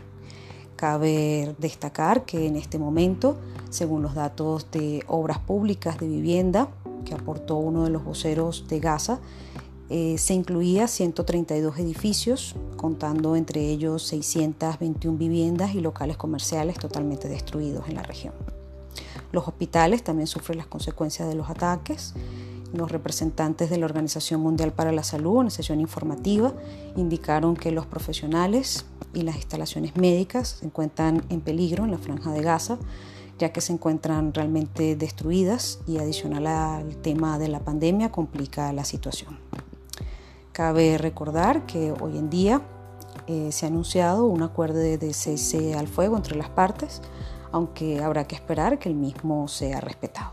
Cabe 0.75 1.55
destacar 1.59 2.25
que 2.25 2.47
en 2.47 2.55
este 2.55 2.79
momento, 2.79 3.37
según 3.69 4.01
los 4.01 4.15
datos 4.15 4.71
de 4.71 5.03
Obras 5.07 5.39
Públicas 5.39 5.99
de 5.99 6.07
Vivienda 6.07 6.69
que 7.05 7.13
aportó 7.13 7.57
uno 7.57 7.83
de 7.83 7.89
los 7.89 8.03
voceros 8.03 8.67
de 8.67 8.79
Gaza, 8.79 9.19
eh, 9.89 10.17
se 10.17 10.33
incluía 10.33 10.87
132 10.87 11.77
edificios, 11.77 12.55
contando 12.77 13.35
entre 13.35 13.61
ellos 13.69 14.03
621 14.03 15.17
viviendas 15.17 15.75
y 15.75 15.81
locales 15.81 16.15
comerciales 16.15 16.79
totalmente 16.79 17.27
destruidos 17.27 17.89
en 17.89 17.95
la 17.95 18.03
región. 18.03 18.33
Los 19.31 19.47
hospitales 19.47 20.03
también 20.03 20.27
sufren 20.27 20.57
las 20.57 20.67
consecuencias 20.67 21.27
de 21.27 21.35
los 21.35 21.49
ataques 21.49 22.13
los 22.73 22.91
representantes 22.91 23.69
de 23.69 23.77
la 23.77 23.85
Organización 23.85 24.41
Mundial 24.41 24.71
para 24.71 24.91
la 24.91 25.03
Salud, 25.03 25.43
en 25.43 25.51
sesión 25.51 25.79
informativa, 25.79 26.53
indicaron 26.95 27.55
que 27.55 27.71
los 27.71 27.85
profesionales 27.85 28.85
y 29.13 29.23
las 29.23 29.35
instalaciones 29.35 29.95
médicas 29.95 30.57
se 30.59 30.65
encuentran 30.65 31.23
en 31.29 31.41
peligro 31.41 31.83
en 31.83 31.91
la 31.91 31.97
franja 31.97 32.31
de 32.31 32.41
Gaza, 32.41 32.77
ya 33.39 33.51
que 33.51 33.61
se 33.61 33.73
encuentran 33.73 34.33
realmente 34.33 34.95
destruidas 34.95 35.79
y 35.87 35.97
adicional 35.97 36.47
al 36.47 36.95
tema 36.97 37.39
de 37.39 37.47
la 37.47 37.59
pandemia 37.59 38.11
complica 38.11 38.71
la 38.71 38.85
situación. 38.85 39.39
Cabe 40.51 40.97
recordar 40.97 41.65
que 41.65 41.91
hoy 41.91 42.17
en 42.17 42.29
día 42.29 42.61
eh, 43.27 43.51
se 43.51 43.65
ha 43.65 43.69
anunciado 43.69 44.25
un 44.25 44.43
acuerdo 44.43 44.79
de 44.79 45.13
cese 45.13 45.73
al 45.75 45.87
fuego 45.87 46.17
entre 46.17 46.35
las 46.35 46.49
partes, 46.49 47.01
aunque 47.51 48.01
habrá 48.01 48.25
que 48.25 48.35
esperar 48.35 48.79
que 48.79 48.89
el 48.89 48.95
mismo 48.95 49.47
sea 49.47 49.81
respetado. 49.81 50.31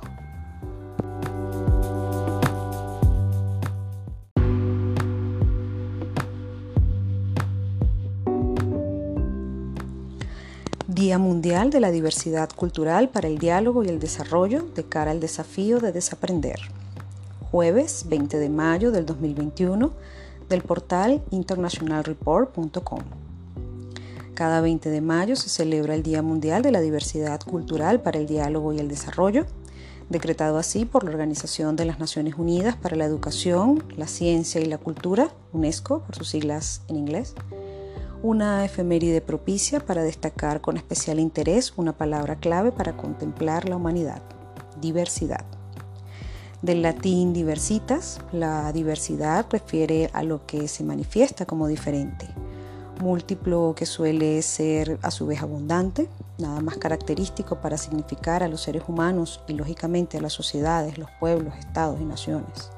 Día 10.98 11.16
Mundial 11.16 11.70
de 11.70 11.78
la 11.78 11.92
Diversidad 11.92 12.50
Cultural 12.50 13.08
para 13.08 13.28
el 13.28 13.38
Diálogo 13.38 13.84
y 13.84 13.88
el 13.88 14.00
Desarrollo 14.00 14.66
de 14.74 14.82
cara 14.82 15.12
al 15.12 15.20
desafío 15.20 15.78
de 15.78 15.92
desaprender. 15.92 16.58
Jueves 17.52 18.06
20 18.08 18.36
de 18.36 18.48
mayo 18.48 18.90
del 18.90 19.06
2021 19.06 19.92
del 20.48 20.62
portal 20.62 21.22
internationalreport.com. 21.30 22.98
Cada 24.34 24.60
20 24.60 24.90
de 24.90 25.00
mayo 25.00 25.36
se 25.36 25.48
celebra 25.48 25.94
el 25.94 26.02
Día 26.02 26.20
Mundial 26.20 26.62
de 26.62 26.72
la 26.72 26.80
Diversidad 26.80 27.40
Cultural 27.42 28.00
para 28.00 28.18
el 28.18 28.26
Diálogo 28.26 28.72
y 28.72 28.80
el 28.80 28.88
Desarrollo, 28.88 29.46
decretado 30.08 30.58
así 30.58 30.84
por 30.84 31.04
la 31.04 31.10
Organización 31.10 31.76
de 31.76 31.84
las 31.84 32.00
Naciones 32.00 32.34
Unidas 32.38 32.74
para 32.74 32.96
la 32.96 33.04
Educación, 33.04 33.84
la 33.96 34.08
Ciencia 34.08 34.60
y 34.60 34.64
la 34.64 34.78
Cultura, 34.78 35.30
UNESCO, 35.52 36.00
por 36.00 36.16
sus 36.16 36.28
siglas 36.28 36.82
en 36.88 36.96
inglés. 36.96 37.36
Una 38.20 38.64
efeméride 38.64 39.20
propicia 39.20 39.78
para 39.78 40.02
destacar 40.02 40.60
con 40.60 40.76
especial 40.76 41.20
interés 41.20 41.72
una 41.76 41.96
palabra 41.96 42.34
clave 42.34 42.72
para 42.72 42.96
contemplar 42.96 43.68
la 43.68 43.76
humanidad, 43.76 44.22
diversidad. 44.80 45.44
Del 46.60 46.82
latín 46.82 47.32
diversitas, 47.32 48.18
la 48.32 48.72
diversidad 48.72 49.46
refiere 49.48 50.10
a 50.12 50.25
lo 50.25 50.44
que 50.46 50.66
se 50.66 50.82
manifiesta 50.82 51.46
como 51.46 51.68
diferente, 51.68 52.26
múltiplo 53.00 53.75
que 53.76 53.87
suele 53.87 54.42
ser 54.42 54.98
a 55.02 55.12
su 55.12 55.28
vez 55.28 55.40
abundante, 55.40 56.08
nada 56.38 56.60
más 56.60 56.76
característico 56.76 57.60
para 57.60 57.78
significar 57.78 58.42
a 58.42 58.48
los 58.48 58.62
seres 58.62 58.82
humanos 58.88 59.44
y 59.46 59.52
lógicamente 59.52 60.18
a 60.18 60.20
las 60.20 60.32
sociedades, 60.32 60.98
los 60.98 61.10
pueblos, 61.20 61.54
estados 61.56 62.00
y 62.00 62.04
naciones. 62.04 62.72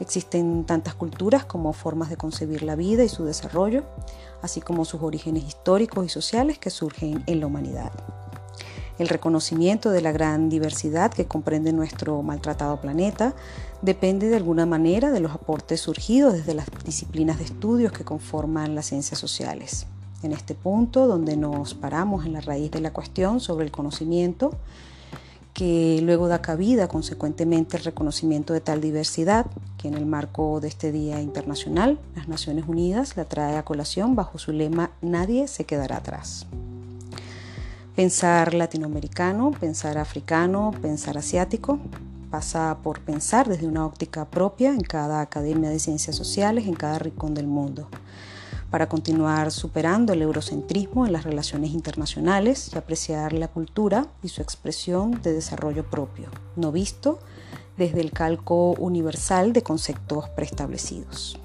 Existen 0.00 0.64
tantas 0.64 0.94
culturas 0.94 1.44
como 1.44 1.72
formas 1.72 2.10
de 2.10 2.16
concebir 2.16 2.62
la 2.62 2.76
vida 2.76 3.04
y 3.04 3.08
su 3.08 3.24
desarrollo, 3.24 3.84
así 4.42 4.60
como 4.60 4.84
sus 4.84 5.02
orígenes 5.02 5.44
históricos 5.44 6.04
y 6.04 6.08
sociales 6.08 6.58
que 6.58 6.70
surgen 6.70 7.22
en 7.26 7.40
la 7.40 7.46
humanidad 7.46 7.92
el 8.98 9.08
reconocimiento 9.08 9.90
de 9.90 10.00
la 10.00 10.12
gran 10.12 10.48
diversidad 10.48 11.12
que 11.12 11.26
comprende 11.26 11.72
nuestro 11.72 12.22
maltratado 12.22 12.80
planeta 12.80 13.34
depende 13.82 14.28
de 14.28 14.36
alguna 14.36 14.66
manera 14.66 15.10
de 15.10 15.20
los 15.20 15.32
aportes 15.32 15.80
surgidos 15.80 16.34
desde 16.34 16.54
las 16.54 16.66
disciplinas 16.84 17.38
de 17.38 17.44
estudios 17.44 17.92
que 17.92 18.04
conforman 18.04 18.74
las 18.74 18.86
ciencias 18.86 19.18
sociales. 19.18 19.86
En 20.22 20.32
este 20.32 20.54
punto, 20.54 21.06
donde 21.06 21.36
nos 21.36 21.74
paramos 21.74 22.24
en 22.24 22.32
la 22.34 22.40
raíz 22.40 22.70
de 22.70 22.80
la 22.80 22.92
cuestión 22.92 23.40
sobre 23.40 23.66
el 23.66 23.72
conocimiento, 23.72 24.52
que 25.54 26.00
luego 26.02 26.26
da 26.26 26.42
cabida 26.42 26.88
consecuentemente 26.88 27.76
el 27.76 27.84
reconocimiento 27.84 28.52
de 28.52 28.60
tal 28.60 28.80
diversidad, 28.80 29.46
que 29.78 29.86
en 29.86 29.94
el 29.94 30.04
marco 30.04 30.60
de 30.60 30.66
este 30.66 30.90
Día 30.90 31.20
Internacional, 31.22 32.00
las 32.16 32.26
Naciones 32.26 32.64
Unidas 32.66 33.16
la 33.16 33.24
trae 33.24 33.56
a 33.56 33.64
colación 33.64 34.16
bajo 34.16 34.38
su 34.38 34.52
lema 34.52 34.90
Nadie 35.00 35.46
se 35.46 35.64
quedará 35.64 35.98
atrás. 35.98 36.46
Pensar 37.94 38.54
latinoamericano, 38.54 39.52
pensar 39.52 39.96
africano, 39.96 40.72
pensar 40.82 41.16
asiático, 41.16 41.78
pasa 42.32 42.78
por 42.82 42.98
pensar 42.98 43.48
desde 43.48 43.68
una 43.68 43.86
óptica 43.86 44.24
propia 44.24 44.70
en 44.70 44.80
cada 44.80 45.20
academia 45.20 45.70
de 45.70 45.78
ciencias 45.78 46.16
sociales, 46.16 46.66
en 46.66 46.74
cada 46.74 46.98
rincón 46.98 47.32
del 47.34 47.46
mundo, 47.46 47.88
para 48.74 48.88
continuar 48.88 49.52
superando 49.52 50.14
el 50.14 50.22
eurocentrismo 50.22 51.06
en 51.06 51.12
las 51.12 51.22
relaciones 51.22 51.70
internacionales 51.70 52.72
y 52.74 52.76
apreciar 52.76 53.32
la 53.32 53.46
cultura 53.46 54.08
y 54.20 54.30
su 54.30 54.42
expresión 54.42 55.22
de 55.22 55.32
desarrollo 55.32 55.88
propio, 55.88 56.26
no 56.56 56.72
visto 56.72 57.20
desde 57.76 58.00
el 58.00 58.10
calco 58.10 58.72
universal 58.72 59.52
de 59.52 59.62
conceptos 59.62 60.28
preestablecidos. 60.30 61.38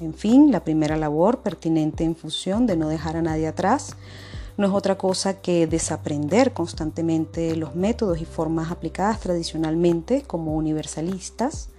En 0.00 0.14
fin, 0.14 0.52
la 0.52 0.62
primera 0.62 0.96
labor 0.96 1.40
pertinente 1.40 2.04
en 2.04 2.14
función 2.14 2.68
de 2.68 2.76
no 2.76 2.86
dejar 2.86 3.16
a 3.16 3.22
nadie 3.22 3.48
atrás 3.48 3.96
no 4.56 4.68
es 4.68 4.72
otra 4.72 4.96
cosa 4.96 5.40
que 5.40 5.66
desaprender 5.66 6.52
constantemente 6.52 7.56
los 7.56 7.74
métodos 7.74 8.20
y 8.20 8.26
formas 8.26 8.70
aplicadas 8.70 9.18
tradicionalmente 9.18 10.22
como 10.22 10.54
universalistas 10.54 11.70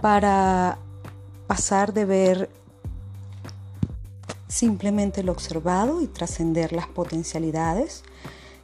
para 0.00 0.78
pasar 1.46 1.92
de 1.92 2.04
ver 2.04 2.65
simplemente 4.48 5.22
lo 5.22 5.32
observado 5.32 6.00
y 6.02 6.06
trascender 6.06 6.72
las 6.72 6.86
potencialidades 6.86 8.02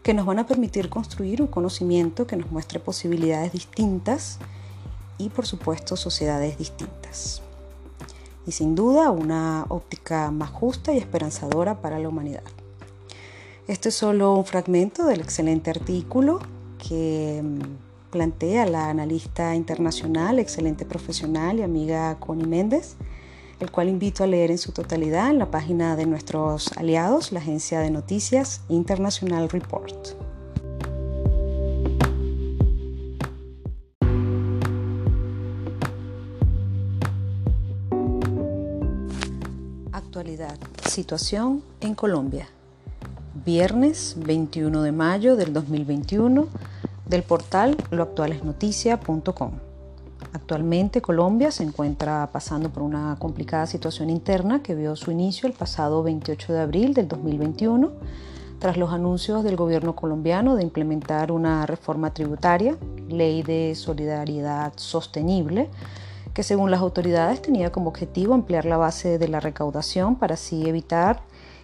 que 0.03 0.15
nos 0.15 0.27
van 0.27 0.39
a 0.39 0.47
permitir 0.47 0.89
construir 0.89 1.43
un 1.43 1.49
conocimiento 1.49 2.27
que 2.27 2.37
nos 2.37 2.51
muestre 2.51 2.81
posibilidades 2.81 3.53
distintas 3.53 4.39
y 5.19 5.29
por 5.29 5.47
supuesto 5.47 5.97
sociedades 5.97 6.59
distintas. 6.59 7.43
Y 8.47 8.53
sin 8.53 8.75
duda 8.75 9.11
una 9.11 9.67
óptica 9.69 10.31
más 10.33 10.51
justa 10.51 10.93
y 10.93 10.99
esperanzadora 10.99 11.81
para 11.81 12.01
la 12.01 12.09
humanidad. 12.09 12.43
Este 13.69 13.91
es 13.91 13.95
solo 13.95 14.35
un 14.35 14.45
fragmento 14.45 15.07
del 15.07 15.21
excelente 15.21 15.71
artículo 15.71 16.41
que 16.79 17.41
mm, 17.43 18.11
plantea 18.11 18.67
la 18.67 18.91
analista 18.91 19.55
internacional, 19.55 20.41
excelente 20.41 20.85
profesional 20.85 21.61
y 21.61 21.63
amiga 21.63 22.19
Connie 22.19 22.47
Méndez, 22.47 22.97
el 23.63 23.71
cual 23.71 23.89
invito 23.89 24.25
a 24.25 24.27
leer 24.27 24.51
en 24.51 24.59
su 24.59 24.73
totalidad 24.73 25.31
en 25.31 25.39
la 25.39 25.53
página 25.53 25.95
de 25.95 26.05
nuestros 26.05 26.73
aliados, 26.77 27.31
la 27.31 27.39
agencia 27.39 27.79
de 27.79 27.93
noticias 27.93 28.63
International 28.69 29.49
Report. 29.49 30.17
Actualidad. 39.93 40.59
Situación 40.85 41.63
en 41.81 41.95
Colombia 41.95 42.49
viernes 43.45 44.17
21 44.19 44.83
de 44.83 44.93
mayo 44.93 45.37
del 45.37 45.53
2021 45.53 46.49
del 47.07 47.23
portal 47.23 47.77
loactualesnoticia.com. 47.91 49.72
Actualmente 50.33 51.03
Colombia 51.03 51.51
se 51.51 51.63
encuentra 51.63 52.31
pasando 52.33 52.71
por 52.71 52.83
una 52.83 53.17
complicada 53.19 53.67
situación 53.67 54.09
interna 54.09 54.63
que 54.63 54.75
vio 54.75 54.97
su 54.97 55.11
inicio 55.11 55.47
el 55.47 55.53
pasado 55.53 56.03
28 56.03 56.53
de 56.55 56.61
abril 56.61 56.95
del 56.95 57.07
2021 57.07 57.91
tras 58.59 58.77
los 58.77 58.93
anuncios 58.93 59.43
del 59.45 59.57
gobierno 59.57 59.95
colombiano 59.97 60.55
de 60.55 60.63
implementar 60.63 61.33
una 61.33 61.67
reforma 61.67 62.15
tributaria, 62.15 62.77
ley 63.09 63.43
de 63.43 63.75
solidaridad 63.75 64.73
sostenible, 64.77 65.69
que 66.33 66.45
según 66.45 66.71
las 66.71 66.81
autoridades 66.81 67.43
tenía 67.43 67.73
como 67.73 67.89
objetivo 67.89 68.35
ampliar 68.35 68.65
la 68.65 68.77
base 68.77 69.19
de 69.19 69.27
la 69.27 69.41
recaudación 69.41 70.15
para 70.15 70.35
así 70.35 70.69
evitar 70.69 71.23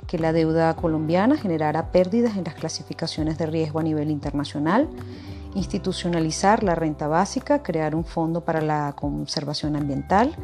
que 0.09 0.19
la 0.19 0.33
deuda 0.33 0.75
colombiana 0.75 1.37
generara 1.37 1.93
pérdidas 1.93 2.37
en 2.37 2.45
las 2.45 2.55
clasificaciones 2.55 3.39
de 3.39 3.47
riesgo 3.47 3.79
a 3.79 3.85
nivel 3.85 4.11
internacional, 4.11 4.89
institucionalizar 5.55 6.63
la 6.63 6.75
renta 6.75 7.09
básica, 7.09 7.63
crear 7.63 7.95
un 7.95 8.05
fondo 8.05 8.43
para 8.43 8.61
la 8.61 8.93
conservación 8.95 9.77
ambiental, 9.77 10.35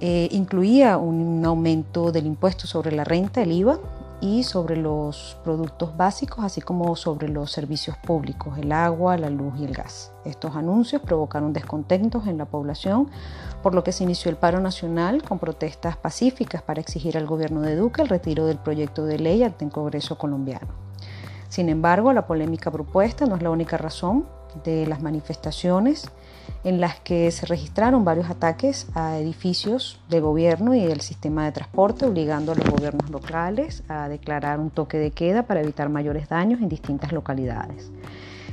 eh, 0.00 0.28
incluía 0.32 0.98
un 0.98 1.44
aumento 1.44 2.12
del 2.12 2.26
impuesto 2.26 2.66
sobre 2.66 2.92
la 2.92 3.04
renta, 3.04 3.42
el 3.42 3.52
IVA, 3.52 3.80
y 4.24 4.42
sobre 4.42 4.76
los 4.76 5.36
productos 5.44 5.96
básicos, 5.98 6.44
así 6.46 6.62
como 6.62 6.96
sobre 6.96 7.28
los 7.28 7.52
servicios 7.52 7.96
públicos, 7.98 8.56
el 8.56 8.72
agua, 8.72 9.18
la 9.18 9.28
luz 9.28 9.52
y 9.58 9.64
el 9.64 9.74
gas. 9.74 10.12
Estos 10.24 10.56
anuncios 10.56 11.02
provocaron 11.02 11.52
descontentos 11.52 12.26
en 12.26 12.38
la 12.38 12.46
población, 12.46 13.10
por 13.62 13.74
lo 13.74 13.84
que 13.84 13.92
se 13.92 14.04
inició 14.04 14.30
el 14.30 14.38
paro 14.38 14.60
nacional 14.60 15.22
con 15.22 15.38
protestas 15.38 15.98
pacíficas 15.98 16.62
para 16.62 16.80
exigir 16.80 17.18
al 17.18 17.26
gobierno 17.26 17.60
de 17.60 17.76
Duque 17.76 18.00
el 18.00 18.08
retiro 18.08 18.46
del 18.46 18.56
proyecto 18.56 19.04
de 19.04 19.18
ley 19.18 19.42
ante 19.42 19.66
el 19.66 19.70
Congreso 19.70 20.16
colombiano. 20.16 20.68
Sin 21.54 21.68
embargo, 21.68 22.12
la 22.12 22.26
polémica 22.26 22.72
propuesta 22.72 23.26
no 23.26 23.36
es 23.36 23.42
la 23.42 23.50
única 23.50 23.76
razón 23.76 24.26
de 24.64 24.88
las 24.88 25.02
manifestaciones 25.02 26.10
en 26.64 26.80
las 26.80 26.98
que 26.98 27.30
se 27.30 27.46
registraron 27.46 28.04
varios 28.04 28.28
ataques 28.28 28.88
a 28.96 29.18
edificios 29.18 30.00
de 30.08 30.18
gobierno 30.18 30.74
y 30.74 30.84
del 30.84 31.00
sistema 31.00 31.44
de 31.44 31.52
transporte, 31.52 32.06
obligando 32.06 32.50
a 32.50 32.54
los 32.56 32.68
gobiernos 32.68 33.08
locales 33.08 33.84
a 33.86 34.08
declarar 34.08 34.58
un 34.58 34.70
toque 34.70 34.98
de 34.98 35.12
queda 35.12 35.44
para 35.44 35.60
evitar 35.60 35.90
mayores 35.90 36.28
daños 36.28 36.60
en 36.60 36.68
distintas 36.68 37.12
localidades. 37.12 37.88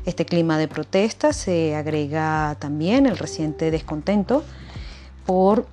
Este 0.06 0.24
clima 0.24 0.60
de 0.60 0.68
protesta 0.68 1.34
se 1.34 1.76
agrega 1.76 2.56
también 2.60 3.08
el 3.08 3.18
reciente 3.18 3.72
descontento 3.72 4.44
por 5.26 5.66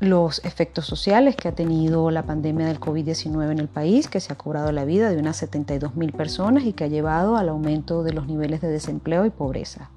los 0.00 0.44
efectos 0.44 0.86
sociales 0.86 1.36
que 1.36 1.48
ha 1.48 1.52
tenido 1.52 2.10
la 2.10 2.24
pandemia 2.24 2.66
del 2.66 2.80
COVID-19 2.80 3.52
en 3.52 3.58
el 3.58 3.68
país, 3.68 4.08
que 4.08 4.20
se 4.20 4.32
ha 4.32 4.36
cobrado 4.36 4.72
la 4.72 4.84
vida 4.84 5.10
de 5.10 5.18
unas 5.18 5.36
72 5.36 5.96
mil 5.96 6.12
personas 6.12 6.64
y 6.64 6.72
que 6.72 6.84
ha 6.84 6.88
llevado 6.88 7.36
al 7.36 7.48
aumento 7.48 8.02
de 8.02 8.12
los 8.12 8.26
niveles 8.26 8.60
de 8.60 8.68
desempleo 8.68 9.24
y 9.26 9.30
pobreza. 9.30 9.90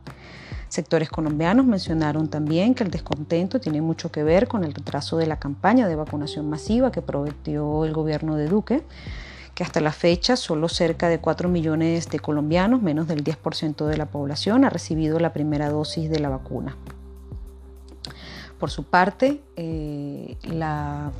Sectores 0.69 1.09
colombianos 1.09 1.65
mencionaron 1.65 2.27
también 2.27 2.75
que 2.75 2.83
el 2.83 2.91
descontento 2.91 3.61
tiene 3.61 3.81
mucho 3.81 4.11
que 4.11 4.23
ver 4.23 4.47
con 4.47 4.63
el 4.63 4.73
retraso 4.73 5.17
de 5.17 5.25
la 5.25 5.39
campaña 5.39 5.87
de 5.87 5.95
vacunación 5.95 6.49
masiva 6.49 6.91
que 6.91 7.01
prometió 7.01 7.85
el 7.85 7.93
gobierno 7.93 8.35
de 8.35 8.47
Duque, 8.47 8.83
que 9.55 9.63
hasta 9.63 9.79
la 9.79 9.91
fecha 9.91 10.35
solo 10.35 10.67
cerca 10.67 11.07
de 11.09 11.19
4 11.19 11.49
millones 11.49 12.09
de 12.09 12.19
colombianos, 12.19 12.81
menos 12.81 13.07
del 13.07 13.23
10% 13.23 13.85
de 13.85 13.97
la 13.97 14.07
población, 14.07 14.65
ha 14.65 14.69
recibido 14.69 15.19
la 15.19 15.33
primera 15.33 15.69
dosis 15.69 16.09
de 16.09 16.19
la 16.19 16.29
vacuna. 16.29 16.75
Por 18.59 18.71
su 18.71 18.83
parte, 18.83 19.41
eh, 19.55 20.37
la 20.43 21.11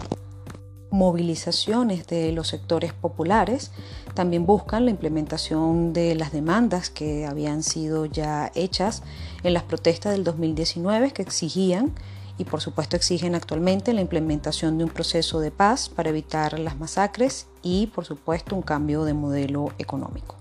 movilizaciones 0.89 2.07
de 2.07 2.31
los 2.31 2.47
sectores 2.47 2.93
populares 2.93 3.71
también 4.13 4.45
buscan 4.45 4.85
la 4.85 4.91
implementación 4.91 5.93
de 5.93 6.15
las 6.15 6.31
demandas 6.31 6.89
que 6.89 7.25
habían 7.25 7.61
sido 7.61 8.05
ya 8.05 8.51
hechas 8.55 9.03
en 9.43 9.53
las 9.53 9.63
protestas 9.63 10.13
del 10.13 10.23
2019 10.23 11.11
que 11.11 11.21
exigían 11.21 11.93
y 12.37 12.45
por 12.45 12.61
supuesto 12.61 12.95
exigen 12.95 13.35
actualmente 13.35 13.93
la 13.93 14.01
implementación 14.01 14.77
de 14.77 14.85
un 14.85 14.89
proceso 14.89 15.39
de 15.39 15.51
paz 15.51 15.89
para 15.89 16.09
evitar 16.09 16.57
las 16.59 16.77
masacres 16.77 17.47
y 17.61 17.87
por 17.87 18.05
supuesto 18.05 18.55
un 18.55 18.61
cambio 18.61 19.03
de 19.03 19.13
modelo 19.13 19.73
económico. 19.79 20.35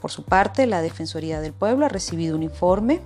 Por 0.00 0.12
su 0.12 0.22
parte, 0.22 0.66
la 0.66 0.80
Defensoría 0.80 1.40
del 1.40 1.52
Pueblo 1.52 1.84
ha 1.84 1.88
recibido 1.88 2.36
un 2.36 2.44
informe 2.44 3.00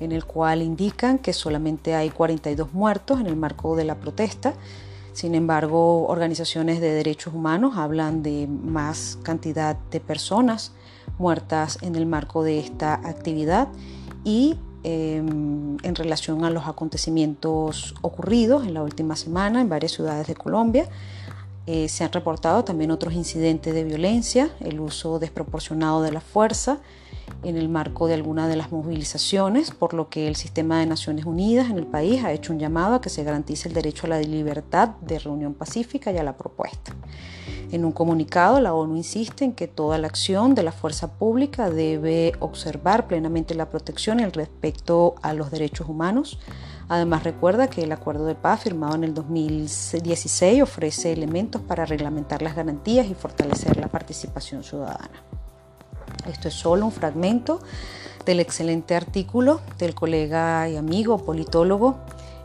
en 0.00 0.12
el 0.12 0.24
cual 0.24 0.62
indican 0.62 1.18
que 1.18 1.32
solamente 1.32 1.94
hay 1.94 2.10
42 2.10 2.72
muertos 2.72 3.20
en 3.20 3.26
el 3.26 3.36
marco 3.36 3.76
de 3.76 3.84
la 3.84 3.96
protesta. 3.96 4.54
Sin 5.12 5.34
embargo, 5.34 6.06
organizaciones 6.06 6.80
de 6.80 6.92
derechos 6.92 7.34
humanos 7.34 7.76
hablan 7.76 8.22
de 8.22 8.46
más 8.46 9.18
cantidad 9.22 9.76
de 9.90 10.00
personas 10.00 10.72
muertas 11.18 11.78
en 11.82 11.96
el 11.96 12.06
marco 12.06 12.42
de 12.42 12.60
esta 12.60 12.94
actividad 12.94 13.68
y 14.22 14.56
em, 14.84 15.76
en 15.82 15.94
relación 15.94 16.44
a 16.44 16.50
los 16.50 16.66
acontecimientos 16.68 17.94
ocurridos 18.02 18.66
en 18.66 18.74
la 18.74 18.82
última 18.82 19.16
semana 19.16 19.60
en 19.60 19.68
varias 19.68 19.92
ciudades 19.92 20.28
de 20.28 20.34
Colombia. 20.34 20.88
Eh, 21.66 21.88
se 21.88 22.04
han 22.04 22.12
reportado 22.12 22.64
también 22.64 22.90
otros 22.90 23.12
incidentes 23.12 23.74
de 23.74 23.84
violencia, 23.84 24.50
el 24.60 24.80
uso 24.80 25.18
desproporcionado 25.18 26.00
de 26.00 26.12
la 26.12 26.20
fuerza 26.20 26.78
en 27.42 27.56
el 27.56 27.68
marco 27.68 28.06
de 28.06 28.14
algunas 28.14 28.48
de 28.48 28.56
las 28.56 28.72
movilizaciones, 28.72 29.70
por 29.70 29.94
lo 29.94 30.08
que 30.08 30.28
el 30.28 30.36
sistema 30.36 30.80
de 30.80 30.86
Naciones 30.86 31.24
Unidas 31.24 31.70
en 31.70 31.78
el 31.78 31.86
país 31.86 32.24
ha 32.24 32.32
hecho 32.32 32.52
un 32.52 32.58
llamado 32.58 32.96
a 32.96 33.00
que 33.00 33.10
se 33.10 33.24
garantice 33.24 33.68
el 33.68 33.74
derecho 33.74 34.06
a 34.06 34.10
la 34.10 34.20
libertad 34.20 34.90
de 35.00 35.18
reunión 35.18 35.54
pacífica 35.54 36.12
y 36.12 36.18
a 36.18 36.22
la 36.22 36.36
propuesta. 36.36 36.94
En 37.70 37.84
un 37.84 37.92
comunicado, 37.92 38.60
la 38.60 38.72
ONU 38.72 38.96
insiste 38.96 39.44
en 39.44 39.52
que 39.52 39.68
toda 39.68 39.98
la 39.98 40.06
acción 40.06 40.54
de 40.54 40.62
la 40.62 40.72
fuerza 40.72 41.18
pública 41.18 41.68
debe 41.68 42.32
observar 42.40 43.06
plenamente 43.06 43.54
la 43.54 43.68
protección 43.68 44.20
y 44.20 44.22
el 44.22 44.32
respeto 44.32 45.16
a 45.22 45.34
los 45.34 45.50
derechos 45.50 45.88
humanos, 45.88 46.38
Además 46.88 47.22
recuerda 47.22 47.68
que 47.68 47.82
el 47.82 47.92
acuerdo 47.92 48.24
de 48.24 48.34
paz 48.34 48.62
firmado 48.62 48.94
en 48.94 49.04
el 49.04 49.12
2016 49.12 50.62
ofrece 50.62 51.12
elementos 51.12 51.60
para 51.60 51.84
reglamentar 51.84 52.40
las 52.40 52.56
garantías 52.56 53.06
y 53.06 53.14
fortalecer 53.14 53.76
la 53.76 53.88
participación 53.88 54.64
ciudadana. 54.64 55.37
Esto 56.26 56.48
es 56.48 56.54
solo 56.54 56.86
un 56.86 56.92
fragmento 56.92 57.60
del 58.24 58.40
excelente 58.40 58.94
artículo 58.94 59.60
del 59.78 59.94
colega 59.94 60.68
y 60.68 60.76
amigo 60.76 61.18
politólogo 61.18 61.98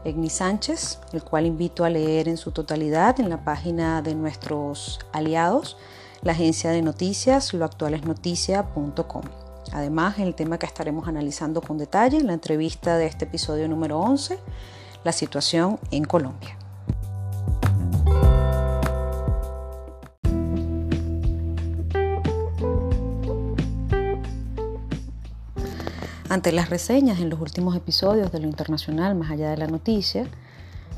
Egni 0.06 0.30
Sánchez, 0.30 1.00
el 1.14 1.24
cual 1.24 1.46
invito 1.46 1.86
a 1.86 1.90
leer 1.90 2.28
en 2.28 2.38
su 2.38 2.52
totalidad 2.52 3.20
en 3.20 3.30
la 3.30 3.44
página 3.44 4.02
de 4.02 4.16
nuestros 4.16 5.00
aliados, 5.12 5.78
la 6.22 6.34
agencia 6.34 6.72
de 6.72 6.82
noticias 6.82 7.54
loactualesnoticia.com. 7.54 9.24
Además, 9.72 10.20
el 10.20 10.36
tema 10.36 10.60
que 10.60 10.66
estaremos 10.66 11.08
analizando 11.08 11.62
con 11.62 11.78
detalle 11.78 12.18
en 12.18 12.28
la 12.28 12.34
entrevista 12.34 12.98
de 12.98 13.08
este 13.08 13.26
episodio 13.26 13.68
número 13.68 14.00
11, 14.00 14.38
la 15.04 15.12
situación 15.12 15.80
en 15.92 16.04
Colombia. 16.04 16.58
Ante 26.34 26.52
las 26.52 26.72
reseñas 26.72 27.20
en 27.20 27.30
los 27.30 27.40
últimos 27.40 27.76
episodios 27.76 28.32
de 28.32 28.40
lo 28.40 28.48
internacional, 28.48 29.14
más 29.14 29.30
allá 29.30 29.52
de 29.52 29.58
la 29.58 29.68
noticia, 29.68 30.26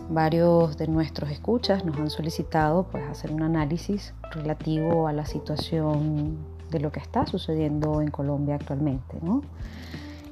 varios 0.10 0.78
de 0.78 0.88
nuestros 0.88 1.30
escuchas 1.30 1.84
nos 1.84 1.98
han 1.98 2.10
solicitado 2.10 2.84
pues, 2.84 3.04
hacer 3.10 3.34
un 3.34 3.42
análisis 3.42 4.14
relativo 4.32 5.10
a 5.10 5.12
la 5.12 5.26
situación 5.26 6.38
de 6.72 6.80
lo 6.80 6.90
que 6.94 7.02
está 7.02 7.26
sucediendo 7.26 8.02
en 8.02 8.12
Colombia 8.12 8.56
actualmente. 8.56 9.18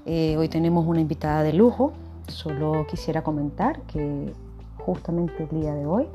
Eh, 0.05 0.37
hoy 0.37 0.47
tenemos 0.47 0.87
una 0.87 1.01
invitada 1.01 1.43
de 1.43 1.51
lujo. 1.51 1.91
Solo 2.29 2.87
quisiera 2.87 3.23
comentar 3.23 3.81
que 3.81 4.31
justamente 4.77 5.43
el 5.43 5.49
día 5.49 5.73
de 5.73 5.85
hoy 5.85 6.07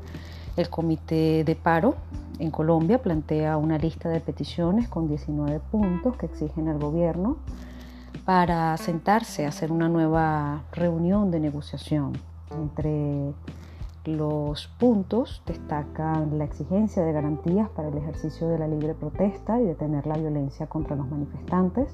el 0.57 0.67
Comité 0.71 1.43
de 1.43 1.55
Paro 1.55 1.93
en 2.39 2.49
Colombia 2.49 2.99
plantea 2.99 3.55
una 3.57 3.77
lista 3.77 4.09
de 4.09 4.19
peticiones 4.19 4.89
con 4.89 5.07
19 5.07 5.59
puntos 5.71 6.17
que 6.17 6.25
exigen 6.25 6.69
al 6.69 6.79
gobierno 6.79 7.37
para 8.29 8.77
sentarse 8.77 9.47
a 9.47 9.49
hacer 9.49 9.71
una 9.71 9.89
nueva 9.89 10.61
reunión 10.71 11.31
de 11.31 11.39
negociación. 11.39 12.13
Entre 12.51 13.33
los 14.05 14.67
puntos 14.77 15.41
destacan 15.47 16.37
la 16.37 16.43
exigencia 16.43 17.01
de 17.01 17.11
garantías 17.11 17.69
para 17.69 17.87
el 17.87 17.97
ejercicio 17.97 18.47
de 18.47 18.59
la 18.59 18.67
libre 18.67 18.93
protesta 18.93 19.59
y 19.59 19.65
detener 19.65 20.05
la 20.05 20.15
violencia 20.15 20.67
contra 20.67 20.95
los 20.95 21.09
manifestantes, 21.09 21.89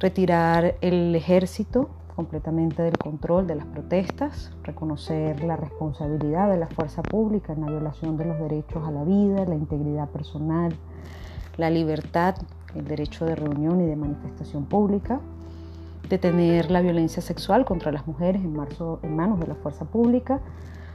retirar 0.00 0.76
el 0.80 1.14
ejército 1.14 1.90
completamente 2.16 2.82
del 2.82 2.96
control 2.96 3.46
de 3.46 3.56
las 3.56 3.66
protestas, 3.66 4.52
reconocer 4.62 5.44
la 5.44 5.56
responsabilidad 5.56 6.50
de 6.50 6.56
la 6.56 6.68
fuerza 6.68 7.02
pública 7.02 7.52
en 7.52 7.60
la 7.60 7.66
violación 7.66 8.16
de 8.16 8.24
los 8.24 8.38
derechos 8.38 8.88
a 8.88 8.90
la 8.90 9.04
vida, 9.04 9.44
la 9.44 9.54
integridad 9.54 10.08
personal, 10.08 10.72
la 11.58 11.68
libertad, 11.68 12.36
el 12.74 12.86
derecho 12.86 13.26
de 13.26 13.34
reunión 13.34 13.82
y 13.82 13.86
de 13.86 13.96
manifestación 13.96 14.64
pública, 14.64 15.20
detener 16.08 16.70
la 16.70 16.80
violencia 16.80 17.22
sexual 17.22 17.64
contra 17.64 17.92
las 17.92 18.06
mujeres 18.06 18.42
en, 18.42 18.56
en 19.02 19.16
manos 19.16 19.40
de 19.40 19.46
la 19.46 19.54
fuerza 19.54 19.84
pública, 19.84 20.40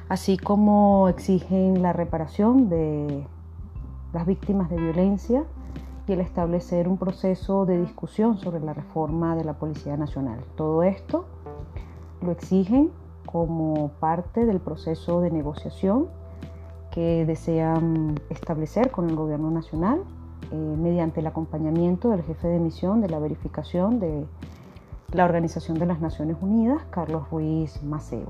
así 0.09 0.37
como 0.37 1.09
exigen 1.09 1.81
la 1.81 1.93
reparación 1.93 2.69
de 2.69 3.25
las 4.13 4.25
víctimas 4.25 4.69
de 4.69 4.77
violencia 4.77 5.43
y 6.07 6.13
el 6.13 6.21
establecer 6.21 6.87
un 6.87 6.97
proceso 6.97 7.65
de 7.65 7.81
discusión 7.81 8.37
sobre 8.37 8.59
la 8.61 8.73
reforma 8.73 9.35
de 9.35 9.43
la 9.43 9.53
Policía 9.53 9.97
Nacional. 9.97 10.39
Todo 10.55 10.83
esto 10.83 11.25
lo 12.21 12.31
exigen 12.31 12.91
como 13.25 13.89
parte 13.99 14.45
del 14.45 14.59
proceso 14.59 15.19
de 15.21 15.31
negociación 15.31 16.07
que 16.91 17.25
desean 17.25 18.15
establecer 18.29 18.89
con 18.89 19.09
el 19.09 19.15
Gobierno 19.15 19.51
Nacional 19.51 20.01
eh, 20.51 20.55
mediante 20.55 21.19
el 21.19 21.27
acompañamiento 21.27 22.09
del 22.09 22.23
jefe 22.23 22.47
de 22.47 22.59
misión 22.59 23.01
de 23.01 23.09
la 23.09 23.19
verificación 23.19 23.99
de 23.99 24.25
la 25.13 25.23
Organización 25.23 25.79
de 25.79 25.85
las 25.85 26.01
Naciones 26.01 26.37
Unidas, 26.41 26.83
Carlos 26.89 27.29
Ruiz 27.31 27.81
Maceo. 27.81 28.27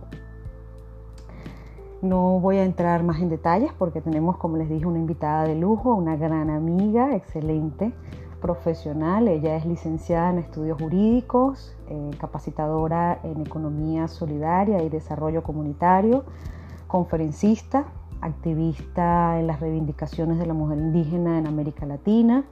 No 2.04 2.40
voy 2.40 2.58
a 2.58 2.64
entrar 2.64 3.04
más 3.04 3.20
en 3.20 3.30
detalles 3.30 3.72
porque 3.74 4.02
tenemos, 4.02 4.38
como 4.38 4.58
les 4.58 4.70
dije, 4.70 4.86
una 4.86 5.00
invitada 5.00 5.46
de 5.46 5.56
lujo, 5.56 5.96
una 5.96 6.16
gran 6.16 6.52
amiga, 6.52 7.16
excelente, 7.16 7.92
profesional. 8.40 9.28
Ella 9.28 9.56
es 9.56 9.66
licenciada 9.66 10.30
en 10.30 10.38
estudios 10.38 10.80
jurídicos, 10.80 11.76
eh, 11.90 12.12
capacitadora 12.20 13.20
en 13.24 13.42
economía 13.42 14.08
solidaria 14.08 14.84
y 14.84 14.90
desarrollo 14.90 15.42
comunitario, 15.42 16.24
conferencista, 16.86 17.86
activista 18.22 19.40
en 19.40 19.48
las 19.48 19.60
reivindicaciones 19.60 20.38
de 20.38 20.46
la 20.46 20.54
mujer 20.54 20.78
indígena 20.78 21.40
en 21.40 21.48
América 21.48 21.88
Latina, 21.88 22.44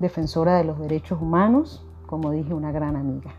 defensora 0.00 0.56
de 0.56 0.64
los 0.64 0.80
derechos 0.80 1.22
humanos, 1.22 1.86
como 2.06 2.32
dije, 2.32 2.52
una 2.52 2.72
gran 2.72 2.96
amiga. 2.96 3.30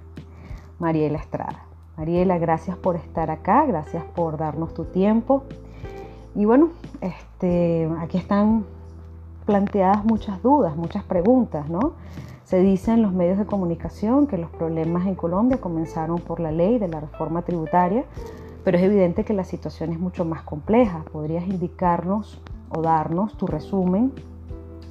Mariela 0.80 1.18
Estrada. 1.18 1.66
Mariela, 1.98 2.38
gracias 2.38 2.78
por 2.78 2.96
estar 2.96 3.32
acá, 3.32 3.66
gracias 3.66 4.04
por 4.04 4.38
darnos 4.38 4.74
tu 4.74 4.86
tiempo. 4.86 5.44
Y 6.36 6.46
bueno, 6.46 6.70
este, 7.00 7.90
aquí 8.00 8.18
están 8.18 8.66
planteadas 9.46 10.04
muchas 10.04 10.42
dudas, 10.42 10.76
muchas 10.76 11.04
preguntas, 11.04 11.70
¿no? 11.70 11.94
Se 12.44 12.60
dice 12.60 12.92
en 12.92 13.02
los 13.02 13.14
medios 13.14 13.38
de 13.38 13.46
comunicación 13.46 14.28
que 14.28 14.38
los 14.38 14.52
problemas 14.52 15.08
en 15.08 15.16
Colombia 15.16 15.60
comenzaron 15.60 16.20
por 16.20 16.40
la 16.40 16.52
ley 16.52 16.78
de 16.78 16.88
la 16.88 17.00
reforma 17.00 17.42
tributaria, 17.44 18.04
pero 18.64 18.78
es 18.78 18.84
evidente 18.84 19.24
que 19.24 19.34
la 19.34 19.46
situación 19.46 19.92
es 19.92 20.00
mucho 20.00 20.26
más 20.26 20.44
compleja. 20.44 21.04
¿Podrías 21.12 21.48
indicarnos 21.48 22.42
o 22.70 22.82
darnos 22.82 23.38
tu 23.38 23.48
resumen 23.48 24.12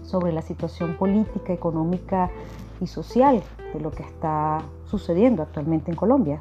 sobre 0.02 0.32
la 0.32 0.42
situación 0.42 0.96
política, 0.96 1.52
económica 1.52 2.30
y 2.80 2.86
social 2.86 3.42
de 3.72 3.80
lo 3.80 3.90
que 3.90 4.02
está 4.02 4.62
sucediendo 4.84 5.42
actualmente 5.42 5.90
en 5.90 5.96
Colombia? 5.96 6.40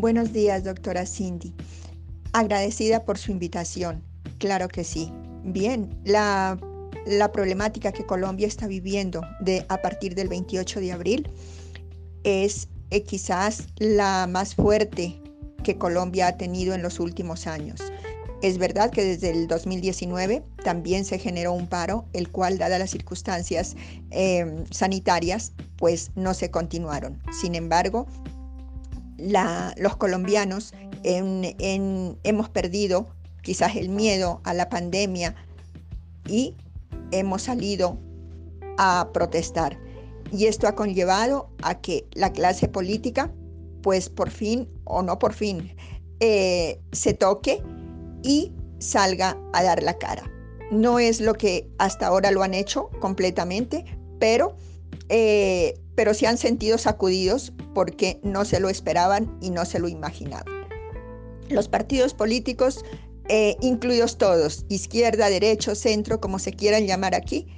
Buenos 0.00 0.32
días, 0.32 0.64
doctora 0.64 1.04
Cindy. 1.04 1.54
Agradecida 2.32 3.04
por 3.04 3.18
su 3.18 3.32
invitación. 3.32 4.02
Claro 4.38 4.68
que 4.68 4.82
sí. 4.82 5.12
Bien, 5.44 5.94
la, 6.04 6.58
problemática 7.34 7.92
que 7.92 8.06
Colombia 8.06 8.46
está 8.46 8.66
viviendo 8.66 9.20
de, 9.40 9.66
a 9.68 9.82
partir 9.82 10.14
del 10.14 10.28
28 10.28 10.80
de 10.80 10.92
abril 10.92 11.30
es 12.24 12.68
eh, 12.90 13.02
quizás 13.02 13.66
la 13.76 14.26
más 14.26 14.54
fuerte 14.54 15.19
que 15.62 15.78
Colombia 15.78 16.28
ha 16.28 16.36
tenido 16.36 16.74
en 16.74 16.82
los 16.82 17.00
últimos 17.00 17.46
años. 17.46 17.80
Es 18.42 18.56
verdad 18.56 18.90
que 18.90 19.04
desde 19.04 19.30
el 19.30 19.48
2019 19.48 20.42
también 20.64 21.04
se 21.04 21.18
generó 21.18 21.52
un 21.52 21.66
paro, 21.66 22.06
el 22.14 22.30
cual, 22.30 22.56
dadas 22.56 22.78
las 22.78 22.90
circunstancias 22.90 23.76
eh, 24.10 24.64
sanitarias, 24.70 25.52
pues 25.76 26.10
no 26.14 26.32
se 26.32 26.50
continuaron. 26.50 27.22
Sin 27.38 27.54
embargo, 27.54 28.06
los 29.18 29.96
colombianos 29.96 30.72
hemos 31.02 32.48
perdido 32.48 33.08
quizás 33.42 33.76
el 33.76 33.90
miedo 33.90 34.40
a 34.44 34.54
la 34.54 34.70
pandemia 34.70 35.34
y 36.26 36.54
hemos 37.10 37.42
salido 37.42 37.98
a 38.78 39.10
protestar. 39.12 39.78
Y 40.32 40.46
esto 40.46 40.68
ha 40.68 40.74
conllevado 40.74 41.50
a 41.62 41.80
que 41.80 42.06
la 42.12 42.32
clase 42.32 42.68
política, 42.68 43.30
pues 43.82 44.08
por 44.08 44.30
fin 44.30 44.68
o 44.84 45.02
no 45.02 45.18
por 45.18 45.32
fin, 45.32 45.74
eh, 46.20 46.78
se 46.92 47.14
toque 47.14 47.62
y 48.22 48.52
salga 48.78 49.38
a 49.54 49.62
dar 49.62 49.82
la 49.82 49.96
cara. 49.96 50.30
No 50.70 50.98
es 50.98 51.20
lo 51.20 51.34
que 51.34 51.68
hasta 51.78 52.06
ahora 52.06 52.30
lo 52.30 52.42
han 52.42 52.54
hecho 52.54 52.90
completamente, 53.00 53.84
pero, 54.18 54.54
eh, 55.08 55.80
pero 55.94 56.12
se 56.12 56.26
han 56.26 56.36
sentido 56.36 56.76
sacudidos 56.76 57.52
porque 57.74 58.20
no 58.22 58.44
se 58.44 58.60
lo 58.60 58.68
esperaban 58.68 59.36
y 59.40 59.50
no 59.50 59.64
se 59.64 59.78
lo 59.78 59.88
imaginaban. 59.88 60.44
Los 61.48 61.68
partidos 61.68 62.12
políticos, 62.14 62.84
eh, 63.28 63.56
incluidos 63.62 64.18
todos, 64.18 64.66
izquierda, 64.68 65.30
derecho, 65.30 65.74
centro, 65.74 66.20
como 66.20 66.38
se 66.38 66.52
quieran 66.52 66.86
llamar 66.86 67.14
aquí, 67.14 67.48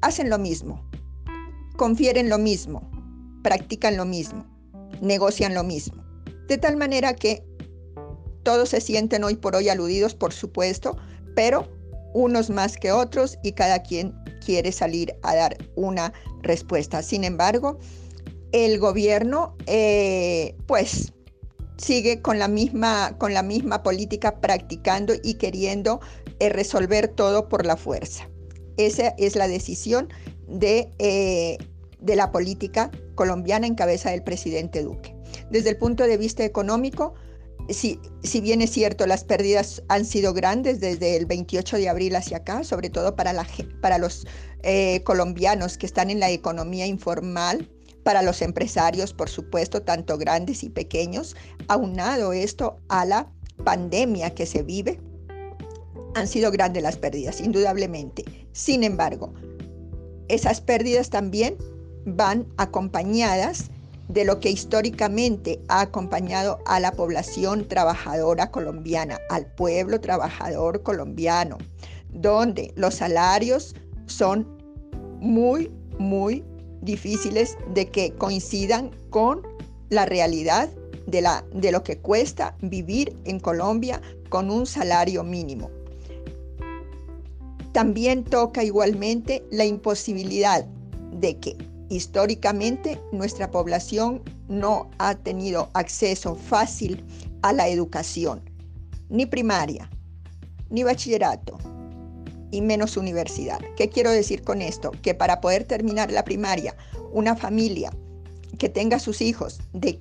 hacen 0.00 0.28
lo 0.28 0.38
mismo, 0.38 0.84
confieren 1.76 2.28
lo 2.28 2.38
mismo, 2.38 2.90
practican 3.42 3.96
lo 3.96 4.04
mismo, 4.04 4.44
negocian 5.00 5.54
lo 5.54 5.64
mismo. 5.64 6.04
De 6.48 6.58
tal 6.58 6.76
manera 6.76 7.14
que 7.14 7.42
todos 8.42 8.70
se 8.70 8.80
sienten 8.80 9.24
hoy 9.24 9.36
por 9.36 9.56
hoy 9.56 9.68
aludidos, 9.68 10.14
por 10.14 10.32
supuesto, 10.32 10.96
pero 11.34 11.68
unos 12.12 12.50
más 12.50 12.76
que 12.76 12.92
otros 12.92 13.38
y 13.42 13.52
cada 13.52 13.82
quien 13.82 14.14
quiere 14.44 14.70
salir 14.72 15.14
a 15.22 15.34
dar 15.34 15.56
una 15.74 16.12
respuesta. 16.42 17.02
Sin 17.02 17.24
embargo, 17.24 17.78
el 18.52 18.78
gobierno, 18.78 19.56
eh, 19.66 20.54
pues, 20.66 21.12
sigue 21.76 22.22
con 22.22 22.38
la 22.38 22.46
misma, 22.46 23.16
con 23.18 23.34
la 23.34 23.42
misma 23.42 23.82
política 23.82 24.40
practicando 24.40 25.14
y 25.22 25.34
queriendo 25.34 26.00
eh, 26.38 26.50
resolver 26.50 27.08
todo 27.08 27.48
por 27.48 27.66
la 27.66 27.76
fuerza. 27.76 28.28
Esa 28.76 29.08
es 29.18 29.34
la 29.34 29.48
decisión 29.48 30.08
de, 30.46 30.90
eh, 30.98 31.58
de 32.04 32.16
la 32.16 32.30
política 32.30 32.90
colombiana 33.14 33.66
en 33.66 33.74
cabeza 33.74 34.10
del 34.10 34.22
presidente 34.22 34.82
Duque. 34.82 35.14
Desde 35.50 35.70
el 35.70 35.78
punto 35.78 36.04
de 36.04 36.16
vista 36.16 36.44
económico, 36.44 37.14
si, 37.70 37.98
si, 38.22 38.40
bien 38.40 38.60
es 38.60 38.70
cierto, 38.70 39.06
las 39.06 39.24
pérdidas 39.24 39.82
han 39.88 40.04
sido 40.04 40.34
grandes 40.34 40.80
desde 40.80 41.16
el 41.16 41.26
28 41.26 41.78
de 41.78 41.88
abril 41.88 42.14
hacia 42.14 42.38
acá, 42.38 42.62
sobre 42.62 42.90
todo 42.90 43.16
para, 43.16 43.32
la, 43.32 43.46
para 43.80 43.98
los 43.98 44.26
eh, 44.62 45.02
colombianos 45.04 45.78
que 45.78 45.86
están 45.86 46.10
en 46.10 46.20
la 46.20 46.30
economía 46.30 46.86
informal, 46.86 47.70
para 48.02 48.20
los 48.20 48.42
empresarios, 48.42 49.14
por 49.14 49.30
supuesto, 49.30 49.82
tanto 49.82 50.18
grandes 50.18 50.62
y 50.62 50.68
pequeños, 50.68 51.34
aunado 51.68 52.34
esto 52.34 52.76
a 52.88 53.06
la 53.06 53.32
pandemia 53.64 54.34
que 54.34 54.44
se 54.44 54.62
vive, 54.62 55.00
han 56.14 56.28
sido 56.28 56.50
grandes 56.50 56.82
las 56.82 56.98
pérdidas, 56.98 57.40
indudablemente. 57.40 58.24
Sin 58.52 58.84
embargo, 58.84 59.32
esas 60.28 60.60
pérdidas 60.60 61.08
también 61.08 61.56
van 62.06 62.46
acompañadas 62.56 63.70
de 64.08 64.24
lo 64.24 64.40
que 64.40 64.50
históricamente 64.50 65.60
ha 65.68 65.80
acompañado 65.80 66.58
a 66.66 66.78
la 66.78 66.92
población 66.92 67.66
trabajadora 67.66 68.50
colombiana, 68.50 69.18
al 69.30 69.46
pueblo 69.46 70.00
trabajador 70.00 70.82
colombiano, 70.82 71.58
donde 72.10 72.72
los 72.76 72.96
salarios 72.96 73.74
son 74.06 74.46
muy, 75.20 75.70
muy 75.98 76.44
difíciles 76.82 77.56
de 77.72 77.86
que 77.86 78.12
coincidan 78.12 78.90
con 79.08 79.42
la 79.88 80.04
realidad 80.04 80.68
de, 81.06 81.22
la, 81.22 81.44
de 81.54 81.72
lo 81.72 81.82
que 81.82 81.98
cuesta 81.98 82.56
vivir 82.60 83.16
en 83.24 83.40
Colombia 83.40 84.00
con 84.28 84.50
un 84.50 84.66
salario 84.66 85.24
mínimo. 85.24 85.70
También 87.72 88.24
toca 88.24 88.62
igualmente 88.62 89.44
la 89.50 89.64
imposibilidad 89.64 90.64
de 91.12 91.38
que 91.38 91.56
Históricamente, 91.94 93.00
nuestra 93.12 93.52
población 93.52 94.20
no 94.48 94.90
ha 94.98 95.14
tenido 95.14 95.70
acceso 95.74 96.34
fácil 96.34 97.04
a 97.42 97.52
la 97.52 97.68
educación, 97.68 98.42
ni 99.10 99.26
primaria, 99.26 99.88
ni 100.70 100.82
bachillerato, 100.82 101.56
y 102.50 102.62
menos 102.62 102.96
universidad. 102.96 103.60
¿Qué 103.76 103.90
quiero 103.90 104.10
decir 104.10 104.42
con 104.42 104.60
esto? 104.60 104.90
Que 105.02 105.14
para 105.14 105.40
poder 105.40 105.62
terminar 105.62 106.10
la 106.10 106.24
primaria, 106.24 106.74
una 107.12 107.36
familia 107.36 107.92
que 108.58 108.68
tenga 108.68 108.98
sus 108.98 109.20
hijos 109.20 109.60
de 109.72 110.00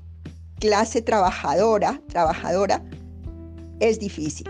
clase 0.59 1.03
trabajadora, 1.03 2.01
trabajadora, 2.09 2.83
es 3.81 3.99
difícil. 3.99 4.49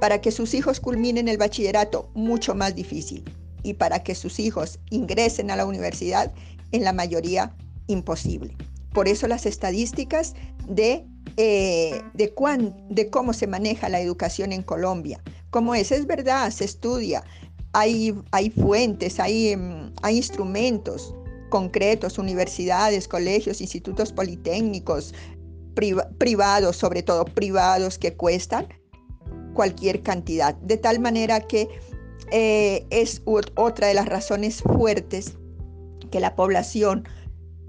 Para 0.00 0.20
que 0.20 0.30
sus 0.30 0.54
hijos 0.54 0.78
culminen 0.78 1.26
el 1.26 1.38
bachillerato, 1.38 2.08
mucho 2.14 2.54
más 2.54 2.76
difícil. 2.76 3.24
Y 3.64 3.72
para 3.72 4.04
que 4.04 4.14
sus 4.14 4.38
hijos 4.38 4.78
ingresen 4.90 5.50
a 5.50 5.56
la 5.56 5.64
universidad, 5.64 6.32
en 6.72 6.84
la 6.84 6.92
mayoría 6.92 7.54
imposible. 7.86 8.56
Por 8.92 9.08
eso 9.08 9.26
las 9.26 9.46
estadísticas 9.46 10.34
de, 10.68 11.04
eh, 11.36 12.02
de, 12.14 12.32
de 12.90 13.10
cómo 13.10 13.32
se 13.32 13.46
maneja 13.46 13.88
la 13.88 14.00
educación 14.00 14.52
en 14.52 14.62
Colombia, 14.62 15.22
como 15.50 15.74
es, 15.74 15.92
es 15.92 16.06
verdad, 16.06 16.50
se 16.50 16.64
estudia, 16.64 17.24
hay, 17.72 18.14
hay 18.30 18.50
fuentes, 18.50 19.20
hay, 19.20 19.48
em, 19.48 19.92
hay 20.02 20.16
instrumentos 20.16 21.14
concretos, 21.50 22.18
universidades, 22.18 23.06
colegios, 23.06 23.60
institutos 23.60 24.12
politécnicos, 24.12 25.14
privados, 26.18 26.76
sobre 26.76 27.02
todo 27.02 27.24
privados 27.24 27.98
que 27.98 28.16
cuestan 28.16 28.66
cualquier 29.54 30.02
cantidad, 30.02 30.54
de 30.56 30.76
tal 30.76 30.98
manera 30.98 31.40
que 31.40 31.68
eh, 32.30 32.86
es 32.90 33.22
otra 33.24 33.88
de 33.88 33.94
las 33.94 34.06
razones 34.06 34.62
fuertes 34.62 35.36
que 36.14 36.20
la 36.20 36.36
población, 36.36 37.08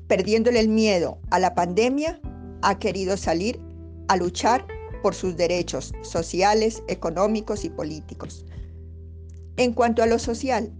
perdiéndole 0.05 0.59
el 0.59 0.69
miedo 0.69 1.17
a 1.31 1.39
la 1.39 1.55
pandemia, 1.55 2.21
ha 2.61 2.77
querido 2.77 3.17
salir 3.17 3.59
a 4.07 4.17
luchar 4.17 4.67
por 5.01 5.15
sus 5.15 5.35
derechos 5.35 5.93
sociales, 6.03 6.83
económicos 6.87 7.65
y 7.65 7.71
políticos. 7.71 8.45
En 9.57 9.73
cuanto 9.73 10.03
a 10.03 10.05
lo 10.05 10.19
social, 10.19 10.71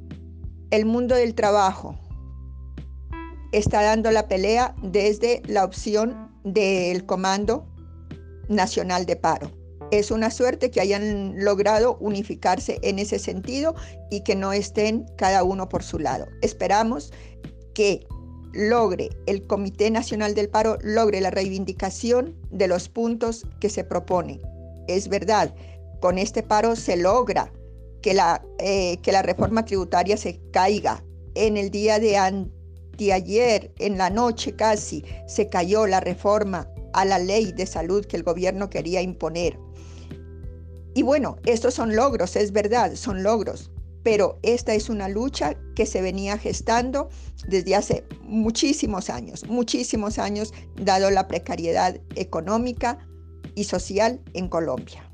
el 0.69 0.85
mundo 0.85 1.15
del 1.15 1.33
trabajo 1.33 1.97
está 3.51 3.81
dando 3.81 4.11
la 4.11 4.27
pelea 4.27 4.75
desde 4.83 5.41
la 5.47 5.65
opción 5.65 6.31
del 6.43 7.03
Comando 7.07 7.65
Nacional 8.47 9.07
de 9.07 9.15
Paro. 9.15 9.51
Es 9.89 10.11
una 10.11 10.29
suerte 10.29 10.69
que 10.69 10.81
hayan 10.81 11.43
logrado 11.43 11.97
unificarse 11.99 12.77
en 12.83 12.99
ese 12.99 13.17
sentido 13.17 13.73
y 14.11 14.21
que 14.21 14.35
no 14.35 14.53
estén 14.53 15.07
cada 15.17 15.43
uno 15.43 15.67
por 15.67 15.81
su 15.81 15.97
lado. 15.97 16.27
Esperamos 16.43 17.11
que 17.75 18.07
logre 18.55 19.09
el 19.27 19.45
Comité 19.45 19.91
Nacional 19.91 20.33
del 20.33 20.49
Paro, 20.49 20.79
logre 20.81 21.21
la 21.21 21.29
reivindicación 21.29 22.35
de 22.49 22.67
los 22.67 22.89
puntos 22.89 23.45
que 23.59 23.69
se 23.69 23.83
proponen. 23.83 24.41
Es 24.87 25.09
verdad, 25.09 25.53
con 26.01 26.17
este 26.17 26.41
paro 26.41 26.75
se 26.75 26.97
logra 26.97 27.51
que 28.01 28.13
la, 28.13 28.43
eh, 28.59 28.97
que 29.01 29.11
la 29.11 29.21
reforma 29.21 29.65
tributaria 29.65 30.17
se 30.17 30.39
caiga. 30.51 31.03
En 31.35 31.57
el 31.57 31.69
día 31.69 31.99
de 31.99 32.17
anteayer, 32.17 33.73
en 33.79 33.97
la 33.97 34.09
noche 34.09 34.55
casi, 34.55 35.03
se 35.27 35.49
cayó 35.49 35.85
la 35.85 35.99
reforma 35.99 36.69
a 36.93 37.03
la 37.03 37.19
ley 37.19 37.51
de 37.51 37.65
salud 37.65 38.05
que 38.05 38.15
el 38.15 38.23
gobierno 38.23 38.69
quería 38.69 39.01
imponer. 39.01 39.59
Y 40.93 41.01
bueno, 41.01 41.37
estos 41.45 41.73
son 41.73 41.93
logros, 41.93 42.37
es 42.37 42.53
verdad, 42.53 42.95
son 42.95 43.21
logros, 43.21 43.69
pero 44.05 44.37
esta 44.43 44.75
es 44.75 44.89
una 44.89 45.09
lucha 45.09 45.55
que 45.73 45.87
se 45.87 45.99
venía 45.99 46.37
gestando 46.37 47.09
desde 47.47 47.73
hace 47.73 48.03
muchísimos 48.21 49.09
años, 49.09 49.47
muchísimos 49.47 50.19
años, 50.19 50.53
dado 50.79 51.09
la 51.09 51.27
precariedad 51.27 51.99
económica 52.13 52.99
y 53.55 53.63
social 53.63 54.21
en 54.35 54.47
Colombia. 54.47 55.09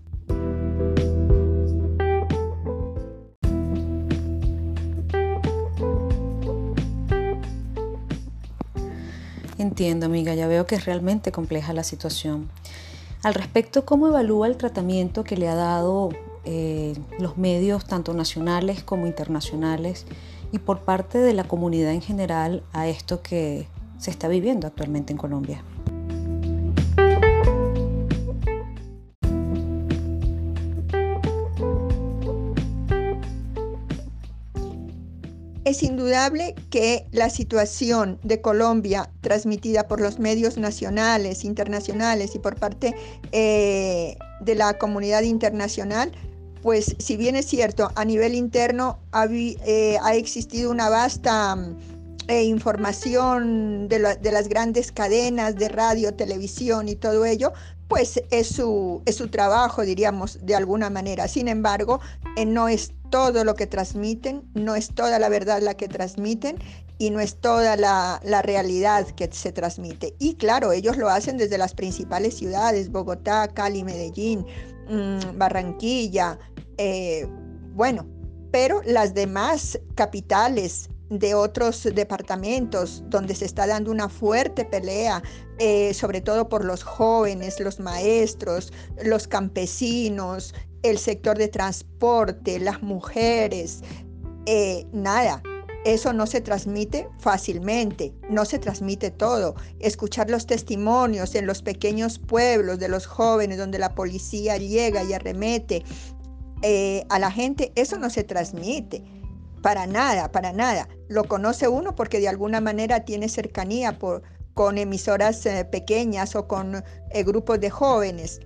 Entiendo, 9.58 10.08
amiga, 10.08 10.36
ya 10.36 10.47
veo 10.47 10.67
que 10.67 10.75
es 10.75 10.84
realmente 10.84 11.32
compleja 11.32 11.71
la 11.71 11.86
situación. 11.86 12.51
Al 13.23 13.36
respecto, 13.36 13.86
¿cómo 13.86 14.10
evalúa 14.10 14.47
el 14.47 14.58
tratamiento 14.58 15.23
que 15.23 15.38
le 15.38 15.47
ha 15.47 15.56
dado 15.56 16.10
eh, 16.45 16.93
los 17.19 17.38
medios, 17.38 17.86
tanto 17.86 18.13
nacionales 18.13 18.84
como 18.84 19.08
internacionales, 19.08 20.06
y 20.51 20.60
por 20.60 20.80
parte 20.82 21.17
de 21.17 21.34
la 21.34 21.43
comunidad 21.45 21.91
en 21.91 22.01
general 22.01 22.63
a 22.73 22.88
esto 22.88 23.21
que 23.21 23.67
se 23.97 24.12
está 24.12 24.27
viviendo 24.27 24.67
actualmente 24.67 25.13
en 25.13 25.17
Colombia. 25.17 25.63
Es 35.63 35.84
indudable 35.84 36.56
que 36.69 37.06
la 37.12 37.30
situación 37.30 38.19
de 38.23 38.41
Colombia 38.41 39.10
transmitida 39.21 39.88
por 39.88 40.01
los 40.01 40.19
medios 40.19 40.58
nacionales, 40.58 41.45
internacionales 41.45 42.36
y 42.36 42.39
por 42.39 42.56
parte 42.56 42.93
eh, 43.32 44.17
de 44.41 44.56
la 44.56 44.77
comunidad 44.77 45.21
internacional 45.21 46.12
pues 46.62 46.95
si 47.00 47.17
bien 47.17 47.36
es 47.36 47.45
cierto, 47.45 47.91
a 47.95 48.06
nivel 48.06 48.36
interno 48.36 49.00
ha, 49.12 49.26
eh, 49.26 49.97
existido 50.13 50.71
una 50.71 50.89
vasta, 50.89 51.58
eh, 52.28 52.43
información 52.43 53.88
de, 53.88 54.00
las 54.00 54.47
grandes 54.47 54.91
cadenas 54.91 55.56
de 55.56 55.69
radio, 55.69 56.13
televisión 56.13 56.88
y 56.88 56.95
todo 56.95 57.26
ello, 57.26 57.52
pues 57.88 58.21
es 58.32 58.47
su, 58.47 59.02
es 59.06 59.17
su 59.17 59.28
trabajo, 59.28 59.82
diríamos, 59.82 60.39
de 60.41 60.56
alguna 60.56 60.89
manera. 60.89 61.28
Sin 61.28 61.47
embargo, 61.47 62.00
eh, 62.38 62.45
no 62.45 62.69
es 62.69 62.93
todo 63.10 63.43
lo 63.43 63.56
que 63.56 63.67
transmiten, 63.67 64.43
no 64.54 64.76
es 64.76 64.95
toda 64.95 65.19
la 65.19 65.30
verdad 65.30 65.62
la 65.62 65.74
que 65.74 65.89
transmiten 65.89 66.58
y 67.02 67.10
no 67.10 67.19
es 67.19 67.36
toda 67.36 67.76
la, 67.76 68.21
realidad 68.43 69.08
que 69.08 69.28
se 69.32 69.52
transmite. 69.52 70.15
Y 70.19 70.36
claro, 70.36 70.71
ellos 70.71 70.97
lo 70.97 71.10
hacen 71.10 71.38
desde 71.38 71.58
las 71.58 71.74
principales 71.74 72.38
ciudades, 72.38 72.91
Bogotá, 72.91 73.47
Cali, 73.47 73.84
Medellín, 73.84 74.45
mm, 74.91 75.38
Barranquilla, 75.38 76.38
eh, 76.77 77.27
bueno, 77.73 78.06
pero 78.51 78.82
las 78.86 79.13
demás 79.13 79.80
capitales 79.95 80.89
de 81.10 81.36
otros 81.36 81.84
departamentos 81.84 83.04
donde 83.08 83.36
se 83.36 83.45
está 83.45 83.67
dando 83.67 83.91
una 83.91 84.08
fuerte 84.08 84.63
pelea, 84.63 85.21
eh, 85.60 85.93
sobre 85.93 86.21
todo 86.21 86.47
por 86.47 86.63
los 86.63 86.84
jóvenes, 86.84 87.60
los 87.60 87.80
maestros, 87.80 88.71
los 89.04 89.27
campesinos, 89.27 90.54
el 90.84 90.97
sector 90.97 91.38
de 91.38 91.49
transporte, 91.49 92.60
las 92.60 92.82
mujeres, 92.82 93.82
eh, 94.45 94.86
nada. 94.93 95.43
Eso 95.84 96.13
no 96.13 96.28
se 96.28 96.41
transmite 96.41 97.10
fácilmente, 97.17 98.13
no 98.30 98.46
se 98.46 98.60
transmite 98.60 99.10
todo. 99.10 99.56
Escuchar 99.80 100.30
los 100.30 100.46
testimonios 100.46 101.34
en 101.34 101.48
los 101.48 101.63
pequeños 101.63 102.20
pueblos 102.20 102.78
de 102.78 102.88
los 102.88 103.08
jóvenes 103.08 103.58
donde 103.58 103.80
la 103.80 103.96
policía 103.96 104.58
llega 104.58 105.04
y 105.04 105.13
arremete 105.13 105.84
eh, 106.62 107.04
a 107.10 107.17
la 107.17 107.32
gente, 107.32 107.72
eso 107.76 107.98
no 107.98 108.10
se 108.12 108.24
transmite. 108.24 109.04
Para 109.63 109.88
nada, 109.88 110.32
para 110.32 110.54
nada. 110.54 110.88
Lo 111.08 111.24
conoce 111.24 111.67
uno 111.67 111.96
porque 111.96 112.20
de 112.20 112.28
alguna 112.28 112.62
manera 112.62 113.06
tiene 113.06 113.30
cercanía 113.30 113.98
con 114.54 114.78
emisoras 114.78 115.46
eh, 115.46 115.65
pequeñas 115.65 116.36
o 116.36 116.48
con 116.48 116.76
eh, 116.76 117.24
grupos 117.24 117.60
de 117.60 117.70
jóvenes. 117.70 118.39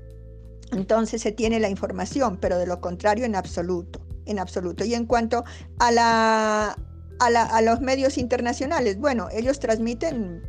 Entonces 0.71 1.21
se 1.21 1.32
tiene 1.32 1.60
la 1.60 1.69
información, 1.69 2.38
pero 2.38 2.58
de 2.58 2.65
lo 2.65 2.82
contrario 2.82 3.26
en 3.26 3.36
absoluto, 3.36 4.02
en 4.26 4.39
absoluto. 4.39 4.84
Y 4.84 4.93
en 4.93 5.06
cuanto 5.06 5.43
a, 5.80 5.91
la, 5.91 6.78
a, 7.19 7.62
los 7.62 7.82
medios 7.82 8.17
internacionales, 8.17 8.97
bueno, 8.97 9.28
ellos 9.32 9.60
transmiten 9.60 10.41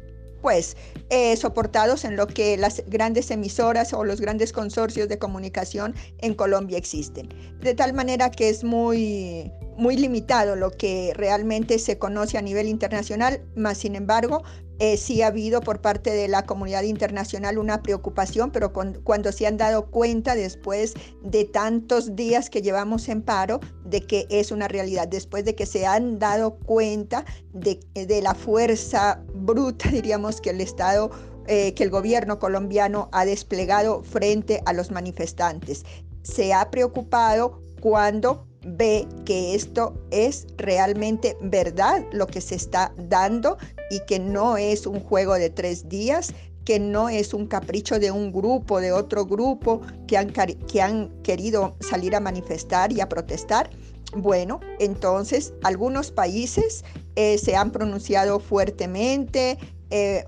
pues 0.42 0.76
eh, 1.11 1.37
soportados 1.37 2.05
en 2.05 2.14
lo 2.14 2.26
que 2.29 2.57
las 2.57 2.83
grandes 2.87 3.31
emisoras 3.31 3.92
o 3.92 4.05
los 4.05 4.20
grandes 4.20 4.52
consorcios 4.52 5.09
de 5.09 5.18
comunicación 5.18 5.94
en 6.18 6.35
Colombia 6.35 6.79
existen. 6.79 7.29
De 7.61 7.74
tal 7.74 7.94
manera 7.94 8.31
que 8.31 8.48
es 8.48 8.62
muy, 8.62 9.50
muy 9.76 9.96
limitado 9.96 10.55
lo 10.55 10.70
que 10.70 11.12
realmente 11.16 11.79
se 11.79 11.98
conoce 11.98 12.38
a 12.38 12.42
nivel 12.42 12.68
internacional, 12.68 13.42
más 13.57 13.79
sin 13.79 13.96
embargo, 13.96 14.44
eh, 14.79 14.97
sí 14.97 15.23
ha 15.23 15.29
habido 15.29 15.61
por 15.61 15.81
parte 15.81 16.11
de 16.11 16.29
la 16.29 16.45
comunidad 16.45 16.83
internacional 16.83 17.59
una 17.59 17.83
preocupación, 17.83 18.51
pero 18.51 18.73
cuando 18.73 19.33
se 19.33 19.47
han 19.47 19.57
dado 19.57 19.91
cuenta 19.91 20.35
después 20.35 20.95
de 21.23 21.45
tantos 21.45 22.15
días 22.15 22.51
que 22.51 22.61
llevamos 22.61 23.09
en 23.09 23.23
paro, 23.23 23.61
de 23.85 24.03
que 24.03 24.27
es 24.29 24.53
una 24.53 24.69
realidad, 24.69 25.09
después 25.09 25.45
de 25.45 25.55
que 25.55 25.65
se 25.65 25.87
han 25.87 26.19
dado 26.19 26.59
cuenta 26.59 27.25
de, 27.55 27.81
la 28.23 28.35
fuerza 28.35 29.23
bruta, 29.35 29.89
diríamos, 29.91 30.41
que 30.41 30.51
el 30.51 30.61
Estado 30.61 31.11
eh, 31.49 31.75
que 31.75 31.85
el 31.85 31.91
gobierno 31.91 32.39
colombiano 32.39 33.09
ha 33.12 33.25
desplegado 33.25 34.03
frente 34.03 34.62
a 34.67 34.73
los 34.73 34.91
manifestantes. 34.91 35.85
Se 36.23 36.53
ha 36.53 36.71
preocupado 36.73 37.61
cuando 37.81 38.49
ve 38.66 39.07
que 39.24 39.55
esto 39.55 39.94
es 40.11 40.46
realmente 40.57 41.37
verdad 41.40 42.05
lo 42.12 42.26
que 42.26 42.40
se 42.40 42.57
está 42.57 42.92
dando 42.96 43.57
y 43.90 44.00
que 44.00 44.18
no 44.18 44.57
es 44.57 44.87
un 44.87 45.00
juego 45.00 45.35
de 45.35 45.50
tres 45.50 45.88
días, 45.88 46.35
que 46.64 46.81
no 46.81 47.09
es 47.09 47.33
un 47.33 47.46
capricho 47.46 47.98
de 47.98 48.11
un 48.11 48.33
grupo, 48.33 48.81
de 48.81 48.92
otro 48.92 49.24
grupo 49.24 49.81
que 50.09 50.18
han, 50.18 50.33
que 50.33 50.83
han 50.83 51.11
querido 51.22 51.76
salir 51.81 52.16
a 52.16 52.20
manifestar 52.20 52.92
y 52.92 53.00
a 53.00 53.09
protestar. 53.09 53.70
Bueno, 54.16 54.61
entonces 54.81 55.52
algunos 55.62 56.11
países 56.11 56.85
eh, 57.14 57.38
se 57.38 57.55
han 57.55 57.70
pronunciado 57.70 58.40
fuertemente, 58.40 59.59
eh, 59.90 60.24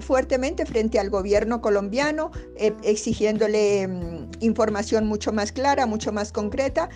fuertemente 0.00 0.66
frente 0.66 0.98
al 0.98 1.10
gobierno 1.10 1.60
colombiano, 1.60 2.30
eh, 2.56 2.72
exigiéndole 2.82 3.88
mm, 3.88 4.30
información 4.40 5.06
mucho 5.06 5.32
más 5.32 5.52
clara, 5.52 5.86
mucho 5.86 6.12
más 6.12 6.32
concreta, 6.32 6.88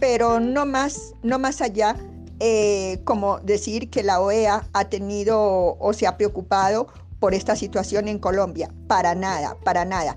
pero 0.00 0.40
no 0.40 0.66
más, 0.66 1.14
no 1.22 1.38
más 1.38 1.60
allá 1.60 1.96
eh, 2.38 3.00
como 3.04 3.38
decir 3.40 3.88
que 3.88 4.02
la 4.02 4.20
OEA 4.20 4.68
ha 4.72 4.84
tenido 4.86 5.76
o 5.78 5.92
se 5.94 6.06
ha 6.06 6.16
preocupado 6.18 6.88
por 7.18 7.32
esta 7.32 7.56
situación 7.56 8.08
en 8.08 8.18
Colombia. 8.18 8.70
Para 8.88 9.14
nada, 9.14 9.56
para 9.64 9.84
nada. 9.84 10.16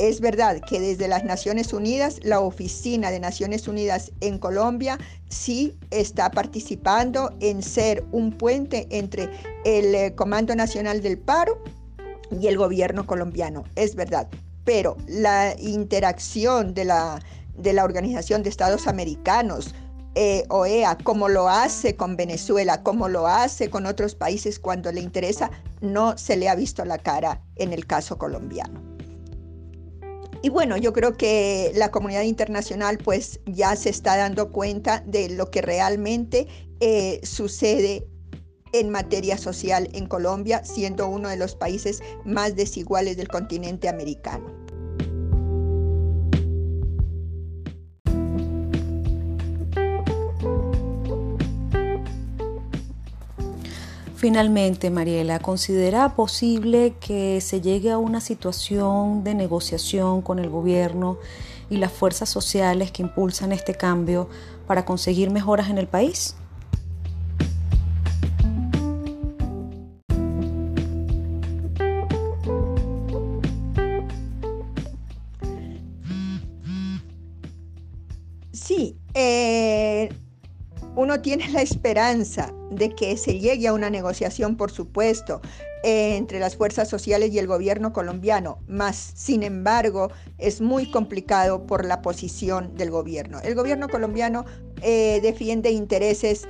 Es 0.00 0.22
verdad 0.22 0.62
que 0.66 0.80
desde 0.80 1.08
las 1.08 1.24
Naciones 1.24 1.74
Unidas, 1.74 2.20
la 2.22 2.40
Oficina 2.40 3.10
de 3.10 3.20
Naciones 3.20 3.68
Unidas 3.68 4.12
en 4.22 4.38
Colombia 4.38 4.98
sí 5.28 5.76
está 5.90 6.30
participando 6.30 7.36
en 7.40 7.62
ser 7.62 8.02
un 8.10 8.32
puente 8.32 8.88
entre 8.90 9.28
el 9.66 9.94
eh, 9.94 10.14
Comando 10.14 10.56
Nacional 10.56 11.02
del 11.02 11.18
Paro 11.18 11.62
y 12.30 12.46
el 12.46 12.56
gobierno 12.56 13.06
colombiano. 13.06 13.64
Es 13.76 13.94
verdad. 13.94 14.26
Pero 14.64 14.96
la 15.06 15.54
interacción 15.58 16.72
de 16.72 16.86
la, 16.86 17.20
Organización 17.84 18.42
de 18.42 18.48
Estados 18.48 18.86
Americanos, 18.86 19.74
eh, 20.14 20.44
OEA, 20.48 20.96
como 20.96 21.28
lo 21.28 21.50
hace 21.50 21.94
con 21.94 22.16
Venezuela, 22.16 22.82
como 22.82 23.10
lo 23.10 23.26
hace 23.26 23.68
con 23.68 23.84
otros 23.84 24.14
países 24.14 24.58
cuando 24.60 24.90
le 24.92 25.02
interesa, 25.02 25.50
no 25.82 26.16
se 26.16 26.38
le 26.38 26.48
ha 26.48 26.54
visto 26.54 26.86
la 26.86 26.96
cara 26.96 27.42
en 27.56 27.74
el 27.74 27.84
caso 27.84 28.16
colombiano. 28.16 28.89
Y 30.42 30.48
bueno, 30.48 30.76
yo 30.76 30.92
creo 30.92 31.16
que 31.16 31.72
la 31.74 31.90
comunidad 31.90 32.22
internacional 32.22 32.98
pues 32.98 33.40
ya 33.46 33.76
se 33.76 33.90
está 33.90 34.16
dando 34.16 34.50
cuenta 34.50 35.02
de 35.06 35.28
lo 35.28 35.50
que 35.50 35.60
realmente 35.60 36.46
eh, 36.80 37.20
sucede 37.22 38.06
en 38.72 38.88
materia 38.90 39.36
social 39.36 39.88
en 39.92 40.06
Colombia, 40.06 40.64
siendo 40.64 41.08
uno 41.08 41.28
de 41.28 41.36
los 41.36 41.54
países 41.54 42.02
más 42.24 42.56
desiguales 42.56 43.16
del 43.16 43.28
continente 43.28 43.88
americano. 43.88 44.59
Finalmente, 54.20 54.90
Mariela, 54.90 55.38
¿considera 55.38 56.14
posible 56.14 56.92
que 57.00 57.40
se 57.40 57.62
llegue 57.62 57.90
a 57.90 57.96
una 57.96 58.20
situación 58.20 59.24
de 59.24 59.34
negociación 59.34 60.20
con 60.20 60.38
el 60.38 60.50
gobierno 60.50 61.16
y 61.70 61.78
las 61.78 61.90
fuerzas 61.90 62.28
sociales 62.28 62.90
que 62.90 63.00
impulsan 63.00 63.50
este 63.50 63.74
cambio 63.74 64.28
para 64.66 64.84
conseguir 64.84 65.30
mejoras 65.30 65.70
en 65.70 65.78
el 65.78 65.86
país? 65.86 66.36
Sí, 78.52 78.98
eh, 79.14 80.10
uno 80.94 81.22
tiene 81.22 81.48
la 81.48 81.62
esperanza 81.62 82.52
de 82.70 82.90
que 82.94 83.16
se 83.16 83.38
llegue 83.38 83.68
a 83.68 83.72
una 83.72 83.90
negociación, 83.90 84.56
por 84.56 84.70
supuesto, 84.70 85.40
entre 85.82 86.40
las 86.40 86.56
fuerzas 86.56 86.88
sociales 86.88 87.32
y 87.32 87.38
el 87.38 87.46
gobierno 87.46 87.92
colombiano, 87.92 88.58
más 88.68 89.12
sin 89.14 89.42
embargo 89.42 90.10
es 90.38 90.60
muy 90.60 90.90
complicado 90.90 91.66
por 91.66 91.84
la 91.84 92.02
posición 92.02 92.74
del 92.76 92.90
gobierno. 92.90 93.40
El 93.42 93.54
gobierno 93.54 93.88
colombiano 93.88 94.44
eh, 94.82 95.20
defiende 95.22 95.70
intereses 95.70 96.46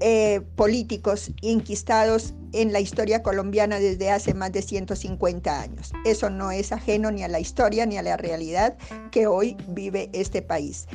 eh, 0.00 0.40
políticos 0.56 1.30
inquistados 1.42 2.34
en 2.52 2.72
la 2.72 2.80
historia 2.80 3.22
colombiana 3.22 3.78
desde 3.78 4.10
hace 4.10 4.34
más 4.34 4.52
de 4.52 4.62
150 4.62 5.60
años. 5.60 5.92
Eso 6.04 6.28
no 6.28 6.50
es 6.50 6.72
ajeno 6.72 7.10
ni 7.10 7.22
a 7.22 7.28
la 7.28 7.40
historia 7.40 7.86
ni 7.86 7.96
a 7.96 8.02
la 8.02 8.16
realidad 8.16 8.76
que 9.10 9.26
hoy 9.26 9.56
vive 9.68 10.10
este 10.12 10.42
país. 10.42 10.86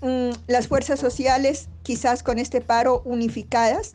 Mm, 0.00 0.30
las 0.46 0.68
fuerzas 0.68 1.00
sociales, 1.00 1.68
quizás 1.82 2.22
con 2.22 2.38
este 2.38 2.60
paro 2.60 3.02
unificadas, 3.04 3.92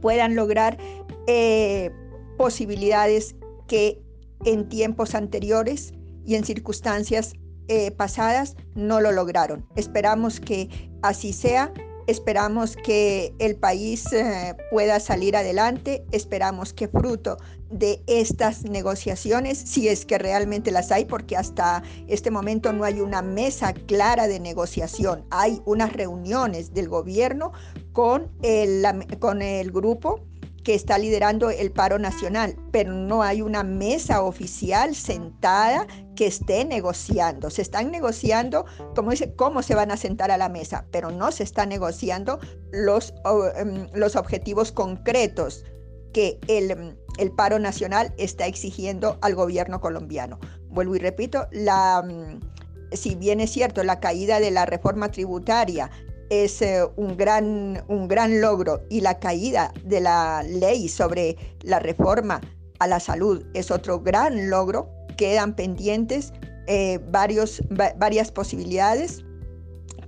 puedan 0.00 0.34
lograr 0.34 0.78
eh, 1.26 1.90
posibilidades 2.38 3.36
que 3.68 4.00
en 4.44 4.68
tiempos 4.68 5.14
anteriores 5.14 5.92
y 6.24 6.34
en 6.34 6.44
circunstancias 6.44 7.34
eh, 7.68 7.90
pasadas 7.90 8.56
no 8.74 9.00
lo 9.00 9.12
lograron. 9.12 9.66
Esperamos 9.76 10.40
que 10.40 10.68
así 11.02 11.32
sea 11.32 11.72
Esperamos 12.06 12.76
que 12.76 13.32
el 13.38 13.56
país 13.56 14.12
eh, 14.12 14.56
pueda 14.70 14.98
salir 14.98 15.36
adelante, 15.36 16.04
esperamos 16.10 16.72
que 16.72 16.88
fruto 16.88 17.36
de 17.72 18.02
estas 18.06 18.64
negociaciones, 18.64 19.58
si 19.58 19.88
es 19.88 20.04
que 20.04 20.18
realmente 20.18 20.70
las 20.70 20.92
hay, 20.92 21.06
porque 21.06 21.36
hasta 21.36 21.82
este 22.06 22.30
momento 22.30 22.72
no 22.72 22.84
hay 22.84 23.00
una 23.00 23.22
mesa 23.22 23.72
clara 23.72 24.28
de 24.28 24.38
negociación, 24.40 25.24
hay 25.30 25.60
unas 25.64 25.92
reuniones 25.92 26.74
del 26.74 26.88
gobierno 26.88 27.52
con 27.92 28.30
el, 28.42 28.84
con 29.18 29.42
el 29.42 29.72
grupo 29.72 30.20
que 30.62 30.74
está 30.74 30.96
liderando 30.98 31.50
el 31.50 31.72
paro 31.72 31.98
nacional, 31.98 32.56
pero 32.70 32.92
no 32.92 33.22
hay 33.22 33.42
una 33.42 33.64
mesa 33.64 34.22
oficial 34.22 34.94
sentada 34.94 35.86
que 36.14 36.26
esté 36.26 36.64
negociando. 36.64 37.50
Se 37.50 37.62
están 37.62 37.90
negociando, 37.90 38.64
como 38.94 39.10
dice, 39.10 39.34
cómo 39.34 39.62
se 39.62 39.74
van 39.74 39.90
a 39.90 39.96
sentar 39.96 40.30
a 40.30 40.36
la 40.36 40.48
mesa, 40.48 40.86
pero 40.92 41.10
no 41.10 41.32
se 41.32 41.42
están 41.42 41.70
negociando 41.70 42.38
los, 42.70 43.12
em, 43.56 43.88
los 43.94 44.14
objetivos 44.14 44.70
concretos 44.70 45.64
que 46.12 46.38
el, 46.46 46.96
el, 47.18 47.30
paro 47.32 47.58
nacional 47.58 48.14
está 48.18 48.46
exigiendo 48.46 49.18
al 49.20 49.34
gobierno 49.34 49.80
colombiano. 49.80 50.38
Vuelvo 50.68 50.96
y 50.96 50.98
repito, 50.98 51.46
la, 51.50 52.04
si 52.92 53.14
bien 53.14 53.40
es 53.40 53.50
cierto, 53.50 53.82
la 53.84 54.00
caída 54.00 54.40
de 54.40 54.50
la 54.50 54.66
reforma 54.66 55.10
tributaria 55.10 55.90
es 56.30 56.62
eh, 56.62 56.82
un, 56.96 57.16
gran, 57.16 57.84
un 57.88 58.08
gran 58.08 58.40
logro 58.40 58.82
y 58.88 59.00
la 59.00 59.18
caída 59.18 59.72
de 59.84 60.00
la 60.00 60.42
ley 60.42 60.88
sobre 60.88 61.36
la 61.60 61.78
reforma 61.78 62.40
a 62.78 62.86
la 62.86 63.00
salud 63.00 63.44
es 63.54 63.70
otro 63.70 64.00
gran 64.00 64.48
logro. 64.48 64.88
Quedan 65.16 65.54
pendientes 65.54 66.32
eh, 66.66 67.00
varias 67.10 68.32
posibilidades 68.32 69.24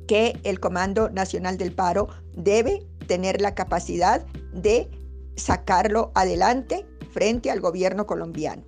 que 0.06 0.38
el 0.44 0.60
Comando 0.60 1.10
Nacional 1.10 1.58
del 1.58 1.72
Paro 1.72 2.08
debe 2.36 2.86
tener 3.06 3.40
la 3.40 3.54
capacidad 3.54 4.24
de 4.52 4.88
sacarlo 5.36 6.12
adelante 6.14 6.86
frente 7.14 7.52
al 7.52 7.60
gobierno 7.60 8.06
colombiano. 8.06 8.64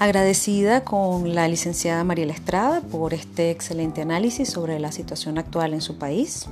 Agradecida 0.00 0.84
con 0.84 1.34
la 1.34 1.48
licenciada 1.48 2.04
Mariela 2.04 2.34
Estrada 2.34 2.82
por 2.82 3.14
este 3.14 3.50
excelente 3.52 4.02
análisis 4.02 4.50
sobre 4.50 4.78
la 4.78 4.92
situación 4.92 5.38
actual 5.38 5.72
en 5.72 5.80
su 5.80 5.96
país. 5.96 6.46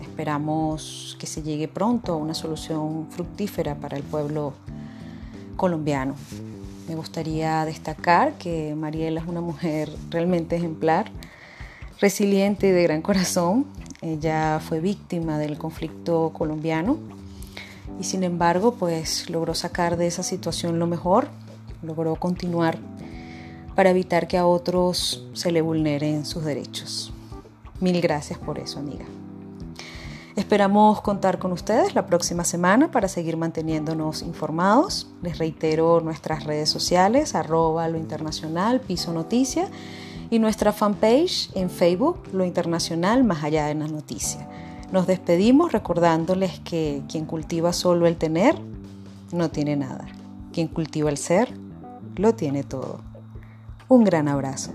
Esperamos 0.00 1.16
que 1.20 1.26
se 1.26 1.42
llegue 1.42 1.68
pronto 1.68 2.14
a 2.14 2.16
una 2.16 2.34
solución 2.34 3.06
fructífera 3.10 3.76
para 3.76 3.98
el 3.98 4.02
pueblo 4.02 4.54
colombiano. 5.56 6.16
Me 6.88 6.94
gustaría 6.94 7.64
destacar 7.64 8.38
que 8.38 8.74
Mariela 8.74 9.20
es 9.20 9.26
una 9.26 9.40
mujer 9.40 9.90
realmente 10.10 10.56
ejemplar, 10.56 11.10
resiliente 12.00 12.68
y 12.68 12.70
de 12.70 12.82
gran 12.82 13.02
corazón. 13.02 13.66
Ella 14.00 14.60
fue 14.60 14.80
víctima 14.80 15.38
del 15.38 15.58
conflicto 15.58 16.32
colombiano 16.32 16.98
y 18.00 18.04
sin 18.04 18.22
embargo 18.22 18.74
pues 18.74 19.28
logró 19.28 19.54
sacar 19.54 19.96
de 19.96 20.06
esa 20.06 20.22
situación 20.22 20.78
lo 20.78 20.86
mejor 20.86 21.28
logró 21.82 22.16
continuar 22.16 22.78
para 23.74 23.90
evitar 23.90 24.26
que 24.26 24.38
a 24.38 24.46
otros 24.46 25.26
se 25.34 25.52
le 25.52 25.60
vulneren 25.60 26.24
sus 26.24 26.44
derechos. 26.44 27.12
Mil 27.80 28.00
gracias 28.00 28.38
por 28.38 28.58
eso, 28.58 28.80
amiga. 28.80 29.04
Esperamos 30.38 31.00
contar 31.00 31.40
con 31.40 31.50
ustedes 31.50 31.96
la 31.96 32.06
próxima 32.06 32.44
semana 32.44 32.92
para 32.92 33.08
seguir 33.08 33.36
manteniéndonos 33.36 34.22
informados. 34.22 35.08
Les 35.20 35.36
reitero 35.36 36.00
nuestras 36.00 36.44
redes 36.44 36.70
sociales, 36.70 37.34
arroba 37.34 37.88
lo 37.88 37.98
piso 38.86 39.12
noticia, 39.12 39.68
y 40.30 40.38
nuestra 40.38 40.72
fanpage 40.72 41.50
en 41.56 41.68
Facebook, 41.68 42.20
lo 42.32 42.44
internacional, 42.44 43.24
más 43.24 43.42
allá 43.42 43.66
de 43.66 43.74
las 43.74 43.90
noticias. 43.90 44.46
Nos 44.92 45.08
despedimos 45.08 45.72
recordándoles 45.72 46.60
que 46.60 47.02
quien 47.08 47.24
cultiva 47.24 47.72
solo 47.72 48.06
el 48.06 48.16
tener, 48.16 48.54
no 49.32 49.50
tiene 49.50 49.74
nada. 49.74 50.06
Quien 50.52 50.68
cultiva 50.68 51.10
el 51.10 51.18
ser, 51.18 51.52
lo 52.14 52.36
tiene 52.36 52.62
todo. 52.62 53.00
Un 53.88 54.04
gran 54.04 54.28
abrazo. 54.28 54.70